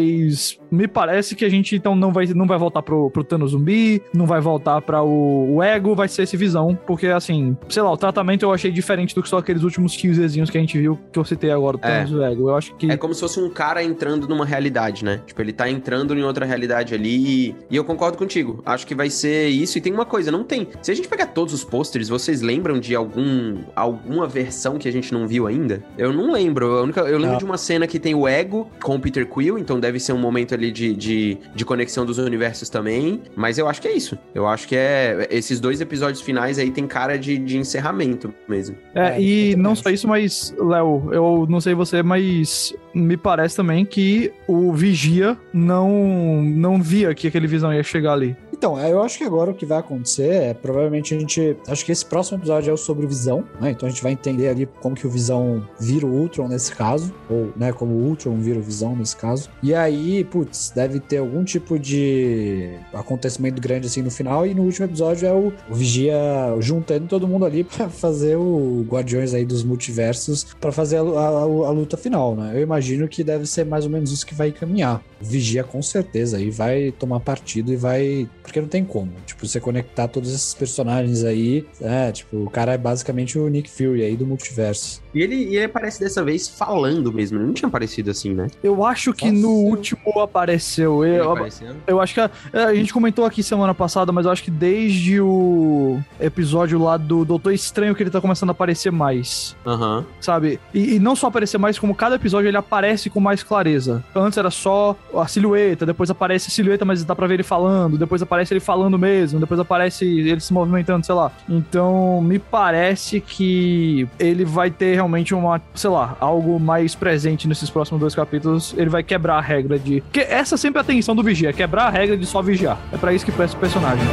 me 0.71 0.87
parece 0.89 1.35
que 1.35 1.45
a 1.45 1.49
gente 1.49 1.77
então 1.77 1.95
não 1.97 2.13
vai, 2.13 2.27
não 2.27 2.47
vai 2.47 2.59
voltar 2.59 2.83
pro, 2.83 3.11
pro 3.11 3.25
Thanos 3.25 3.53
zumbi, 3.53 4.03
não 4.15 4.27
vai 4.27 4.41
voltar 4.41 4.81
para 4.83 5.03
o, 5.03 5.57
o 5.57 5.63
Ego, 5.63 5.95
vai 5.95 6.09
ser 6.09 6.23
esse 6.23 6.37
Visão, 6.37 6.79
porque 6.87 7.07
assim, 7.09 7.57
sei 7.69 7.83
lá, 7.83 7.91
o 7.93 7.97
tratamento 7.97 8.43
eu 8.45 8.53
achei 8.53 8.71
diferente 8.71 9.15
do 9.15 9.23
que 9.23 9.29
só 9.29 9.39
aqueles 9.39 9.63
últimos 9.63 9.97
teaserzinhos 9.97 10.51
que 10.51 10.59
a 10.59 10.61
gente 10.61 10.79
viu, 10.79 10.99
que 11.13 11.19
eu 11.19 11.25
citei 11.25 11.51
agora, 11.51 11.77
o 11.77 11.81
Thanos 11.81 12.11
e 12.11 12.15
o 12.15 12.23
Ego. 12.23 12.49
Eu 12.51 12.57
acho 12.57 12.75
que... 12.77 12.91
É 12.91 12.97
como 12.97 13.15
se 13.15 13.21
fosse 13.21 13.41
um 13.41 13.51
cara 13.51 13.83
entrando 13.83 14.29
numa 14.29 14.45
realidade, 14.45 15.05
né? 15.05 15.21
Tipo, 15.27 15.43
ele 15.43 15.53
tá 15.53 15.69
entrando 15.69 16.17
em 16.17 16.23
outra 16.23 16.45
realidade 16.45 16.95
ali. 16.95 17.55
E 17.71 17.77
eu 17.77 17.85
concordo 17.85 18.17
contigo. 18.19 18.63
Acho 18.65 18.87
que 18.87 18.95
vai 18.95 19.11
ser 19.11 19.49
isso. 19.49 19.79
E 19.79 19.81
tem 19.81 19.93
uma 19.93 20.05
coisa, 20.05 20.31
não 20.31 20.45
tem. 20.45 20.69
Se 20.83 20.91
a 20.91 20.95
gente 20.95 21.09
pegar 21.09 21.27
todos 21.27 21.53
os 21.55 21.65
posters, 21.65 22.09
vocês 22.09 22.41
lembram 22.43 22.79
de 22.79 22.95
algum 22.95 23.57
alguma 23.75 24.27
versão 24.27 24.79
que 24.79 24.89
a 24.89 24.93
gente 24.93 25.13
não 25.13 25.27
viu 25.27 25.47
ainda? 25.47 25.83
Eu 25.97 26.13
não 26.13 26.33
lembro. 26.33 26.79
A 26.79 26.83
única- 26.83 27.01
eu 27.01 27.17
lembro 27.19 27.33
Não. 27.33 27.39
de 27.39 27.45
uma 27.45 27.59
cena 27.59 27.87
que 27.87 27.99
tem 27.99 28.15
o 28.15 28.27
Ego 28.27 28.71
com 28.83 28.97
o 28.97 29.01
Peter 29.01 29.27
Quill, 29.27 29.59
então 29.59 29.79
deve 29.89 29.99
ser 29.99 30.13
um 30.13 30.19
momento 30.19 30.55
ali 30.55 30.71
de, 30.71 30.95
de, 30.95 31.39
de 31.55 31.65
conexão 31.65 32.05
dos 32.05 32.19
universos 32.19 32.69
também. 32.69 33.23
Mas 33.35 33.59
eu 33.59 33.69
acho 33.69 33.81
que 33.81 33.89
é 33.89 33.93
isso. 33.93 34.19
Eu 34.35 34.47
acho 34.47 34.69
que 34.69 34.77
é. 34.77 35.27
Esses 35.31 35.59
dois 35.61 35.81
episódios 35.81 36.21
finais 36.21 36.59
aí 36.59 36.71
tem 36.71 36.87
cara 36.87 37.19
de, 37.19 37.39
de 37.39 37.57
encerramento 37.57 38.33
mesmo. 38.49 38.77
É, 38.95 39.09
É, 39.09 39.21
e 39.21 39.57
não 39.57 39.75
só 39.75 39.91
isso, 39.91 40.07
mas, 40.07 40.55
Léo, 40.59 41.09
eu 41.13 41.47
não 41.49 41.61
sei 41.61 41.75
você, 41.75 42.03
mas 42.03 42.75
me 42.95 43.17
parece 43.17 43.57
também 43.57 43.85
que 43.85 44.33
o 44.47 44.73
Vigia 44.73 45.37
não, 45.53 46.43
não 46.43 46.83
via 46.83 47.15
que 47.15 47.27
aquele 47.27 47.47
visão 47.47 47.73
ia 47.73 47.83
chegar 47.83 48.13
ali. 48.13 48.37
Então, 48.59 48.77
é, 48.79 48.91
eu 48.93 49.01
acho 49.01 49.17
que 49.19 49.23
agora 49.25 49.53
o 49.53 49.55
que 49.55 49.65
vai 49.65 49.79
acontecer 49.79 50.33
é 50.33 50.53
provavelmente 50.53 51.15
a 51.15 51.19
gente. 51.19 51.57
Acho 51.69 51.85
que 51.85 51.93
esse 51.93 52.05
próximo 52.05 52.39
episódio 52.39 52.71
é 52.71 52.73
o 52.73 52.77
sobre 52.77 53.07
o 53.07 53.09
Visão, 53.09 53.45
né? 53.61 53.71
Então 53.71 53.87
a 53.87 53.91
gente 53.91 54.03
vai 54.03 54.11
entender 54.11 54.49
ali 54.49 54.67
como 54.81 54.97
que 54.97 55.07
o 55.07 55.11
Visão 55.11 55.65
vira 55.79 56.05
o 56.05 56.11
Ultron 56.11 56.49
nesse 56.49 56.75
caso, 56.75 57.15
ou, 57.31 57.53
né, 57.57 57.73
como 57.73 57.95
o 57.95 58.05
Ultron 58.09 58.37
vira 58.39 58.59
o 58.59 58.63
Visão 58.63 58.97
nesse 58.97 59.17
caso. 59.17 59.49
E 59.63 59.73
aí, 59.73 60.25
putz, 60.25 60.73
deve 60.75 60.99
ter 60.99 61.19
algum 61.19 61.45
tipo 61.45 61.79
de 61.79 62.71
acontecimento 62.93 63.63
grande 63.63 63.87
assim 63.87 64.03
no 64.03 64.11
final. 64.11 64.45
E 64.45 64.53
no 64.55 64.63
último 64.65 64.87
episódio 64.87 65.29
é 65.29 65.33
o, 65.33 65.53
o 65.71 65.75
Vigia 65.75 66.17
juntando 66.59 67.07
todo 67.07 67.29
mundo 67.29 67.45
ali 67.45 67.63
pra 67.65 67.89
fazer 67.89 68.37
o 68.37 68.85
Guardiões 68.89 69.35
aí 69.35 69.45
dos 69.45 69.63
Multiversos 69.63 70.45
pra 70.61 70.73
fazer 70.73 70.97
a, 70.97 71.01
a- 71.03 71.43
a 71.43 71.71
luta 71.71 71.97
final, 71.97 72.35
né? 72.35 72.53
Eu 72.57 72.61
imagino 72.63 73.07
que 73.07 73.23
deve 73.23 73.47
ser 73.47 73.65
mais 73.65 73.85
ou 73.85 73.91
menos 73.91 74.11
isso 74.11 74.27
que 74.27 74.35
vai 74.35 74.51
caminhar. 74.51 75.01
O 75.23 75.25
Vigia 75.25 75.63
com 75.63 75.81
certeza 75.81 76.39
aí 76.39 76.51
vai 76.51 76.93
tomar 76.99 77.21
partido 77.21 77.73
e 77.73 77.77
vai. 77.77 78.29
Porque 78.49 78.63
não 78.63 78.69
tem 78.69 78.83
como. 78.83 79.13
Tipo, 79.27 79.47
você 79.47 79.61
conectar 79.61 80.09
todos 80.09 80.33
esses 80.33 80.55
personagens 80.55 81.23
aí. 81.23 81.67
É, 81.83 82.11
tipo, 82.11 82.45
o 82.45 82.51
cara 82.51 82.73
é 82.73 82.79
basicamente 82.79 83.39
o 83.39 83.47
Nick 83.47 83.69
Fury 83.69 84.03
aí 84.03 84.17
do 84.17 84.27
multiverso. 84.27 85.03
E 85.19 85.23
ele, 85.23 85.35
e 85.35 85.57
ele 85.57 85.65
aparece 85.65 85.99
dessa 86.01 86.23
vez 86.23 86.47
falando 86.49 87.13
mesmo. 87.13 87.39
Ele 87.39 87.47
não 87.47 87.53
tinha 87.53 87.69
aparecido 87.69 88.11
assim, 88.11 88.33
né? 88.35 88.47
Eu 88.63 88.85
acho 88.85 89.13
que 89.13 89.31
Nossa. 89.31 89.43
no 89.43 89.51
último 89.51 90.21
apareceu. 90.21 91.05
Ele 91.05 91.17
Eu, 91.19 91.33
aparecendo. 91.33 91.77
eu 91.87 92.01
acho 92.01 92.15
que 92.15 92.21
a, 92.21 92.31
a 92.53 92.75
gente 92.75 92.93
comentou 92.93 93.25
aqui 93.25 93.43
semana 93.43 93.75
passada, 93.75 94.13
mas 94.13 94.27
eu 94.27 94.33
acho 94.33 94.43
que 94.45 94.51
desde 94.51 95.21
o 95.21 95.99
episódio 96.21 96.79
lá 96.79 96.97
do 96.97 97.25
Doutor 97.25 97.53
Estranho 97.53 97.95
que 97.95 98.03
ele 98.03 98.11
tá 98.11 98.21
começando 98.21 98.51
a 98.51 98.53
aparecer 98.53 98.93
mais, 98.93 99.57
Aham. 99.67 100.05
sabe? 100.21 100.61
E, 100.73 100.95
e 100.95 100.99
não 101.01 101.17
só 101.17 101.27
aparecer 101.27 101.59
mais, 101.59 101.79
como 101.79 101.95
cada 101.95 102.15
episódio 102.15 102.49
ele 102.49 102.57
aparece 102.57 103.11
com 103.11 103.19
mais 103.19 103.43
clareza. 103.43 104.05
Antes 104.15 104.39
era 104.39 104.51
só 104.51 104.97
a 105.17 105.27
silhueta, 105.27 105.85
depois 105.85 106.11
aparece 106.11 106.49
a 106.49 106.51
silhueta, 106.51 106.85
mas 106.85 107.03
dá 107.05 107.15
pra 107.17 107.27
ver 107.27 107.35
ele 107.35 107.43
falando, 107.43 107.99
depois 107.99 108.23
aparece 108.23 108.53
ele 108.55 108.61
falando 108.61 108.99
mesmo, 108.99 109.41
depois 109.41 109.59
aparece 109.59 110.05
ele 110.05 110.41
se 110.41 110.53
movimentando, 110.53 111.05
sei 111.05 111.15
lá. 111.15 111.33
Então, 111.49 112.21
me 112.23 112.39
parece 112.39 113.21
que 113.21 114.07
ele 114.19 114.45
vai 114.45 114.71
ter 114.71 114.95
realmente 114.95 115.08
uma, 115.35 115.61
sei 115.75 115.91
lá, 115.91 116.17
algo 116.21 116.59
mais 116.59 116.95
presente 116.95 117.49
nesses 117.49 117.71
próximos 117.71 118.01
dois 118.01 118.15
capítulos. 118.15 118.75
Ele 118.77 118.91
vai 118.91 119.03
quebrar 119.03 119.39
a 119.39 119.41
regra 119.41 119.79
de. 119.79 120.01
Porque 120.03 120.21
essa 120.21 120.55
é 120.55 120.59
sempre 120.59 120.81
a 120.81 120.85
tensão 120.85 121.15
do 121.15 121.23
vigia, 121.23 121.53
quebrar 121.53 121.87
a 121.87 121.91
regra 121.91 122.17
de 122.17 122.27
só 122.27 122.43
vigiar. 122.43 122.79
É 122.93 122.97
pra 122.97 123.13
isso 123.13 123.25
que 123.25 123.33
presta 123.33 123.57
o 123.57 123.61
personagem. 123.61 124.05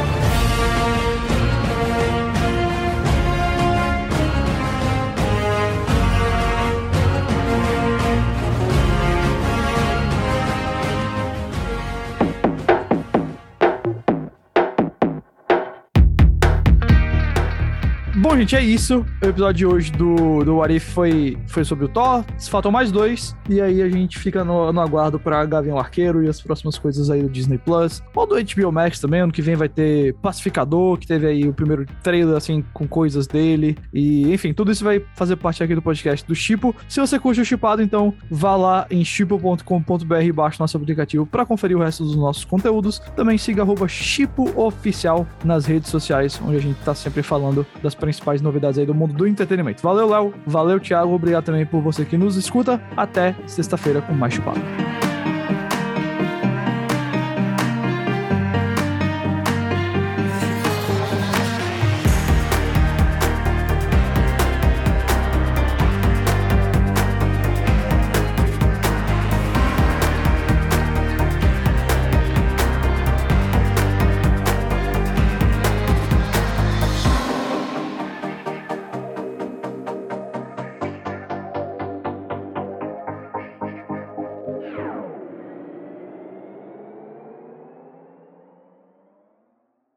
Gente, 18.36 18.54
é 18.54 18.62
isso. 18.62 19.02
O 19.22 19.26
episódio 19.26 19.54
de 19.54 19.66
hoje 19.66 19.90
do, 19.92 20.44
do 20.44 20.56
What 20.56 20.78
foi, 20.78 21.38
foi 21.48 21.64
sobre 21.64 21.86
o 21.86 21.88
Thor. 21.88 22.22
Faltam 22.50 22.70
mais 22.70 22.92
dois. 22.92 23.34
E 23.48 23.62
aí 23.62 23.80
a 23.80 23.88
gente 23.88 24.18
fica 24.18 24.44
no, 24.44 24.70
no 24.74 24.80
aguardo 24.82 25.18
pra 25.18 25.42
Gavião 25.46 25.78
Arqueiro 25.78 26.22
e 26.22 26.28
as 26.28 26.38
próximas 26.38 26.78
coisas 26.78 27.08
aí 27.08 27.22
do 27.22 27.30
Disney 27.30 27.56
Plus. 27.56 28.02
Ou 28.14 28.26
do 28.26 28.34
HBO 28.34 28.70
Max 28.70 29.00
também. 29.00 29.22
Ano 29.22 29.32
que 29.32 29.40
vem 29.40 29.56
vai 29.56 29.70
ter 29.70 30.12
Pacificador, 30.16 30.98
que 30.98 31.06
teve 31.06 31.26
aí 31.26 31.48
o 31.48 31.54
primeiro 31.54 31.86
trailer, 32.02 32.36
assim, 32.36 32.62
com 32.74 32.86
coisas 32.86 33.26
dele. 33.26 33.74
E, 33.90 34.30
enfim, 34.30 34.52
tudo 34.52 34.70
isso 34.70 34.84
vai 34.84 35.02
fazer 35.14 35.36
parte 35.36 35.64
aqui 35.64 35.74
do 35.74 35.80
podcast 35.80 36.26
do 36.26 36.34
Chipo. 36.34 36.76
Se 36.90 37.00
você 37.00 37.18
curte 37.18 37.40
o 37.40 37.44
Chipado, 37.44 37.80
então 37.80 38.12
vá 38.30 38.54
lá 38.54 38.86
em 38.90 39.02
chipo.com.br 39.02 40.32
baixe 40.34 40.60
nosso 40.60 40.76
aplicativo 40.76 41.24
pra 41.24 41.46
conferir 41.46 41.74
o 41.74 41.80
resto 41.80 42.04
dos 42.04 42.16
nossos 42.16 42.44
conteúdos. 42.44 42.98
Também 43.16 43.38
siga 43.38 43.62
arroba 43.62 43.88
Chipo 43.88 44.52
Oficial 44.60 45.26
nas 45.42 45.64
redes 45.64 45.88
sociais, 45.88 46.38
onde 46.44 46.56
a 46.56 46.60
gente 46.60 46.78
tá 46.84 46.94
sempre 46.94 47.22
falando 47.22 47.64
das 47.82 47.94
principais 48.26 48.42
novidades 48.42 48.78
aí 48.78 48.84
do 48.84 48.94
mundo 48.94 49.14
do 49.14 49.26
entretenimento. 49.26 49.82
Valeu, 49.82 50.08
Léo. 50.08 50.34
Valeu, 50.44 50.80
Thiago. 50.80 51.14
Obrigado 51.14 51.44
também 51.44 51.64
por 51.64 51.80
você 51.80 52.04
que 52.04 52.18
nos 52.18 52.36
escuta. 52.36 52.80
Até 52.96 53.36
sexta-feira 53.46 54.02
com 54.02 54.12
mais 54.12 54.34
chupado. 54.34 54.60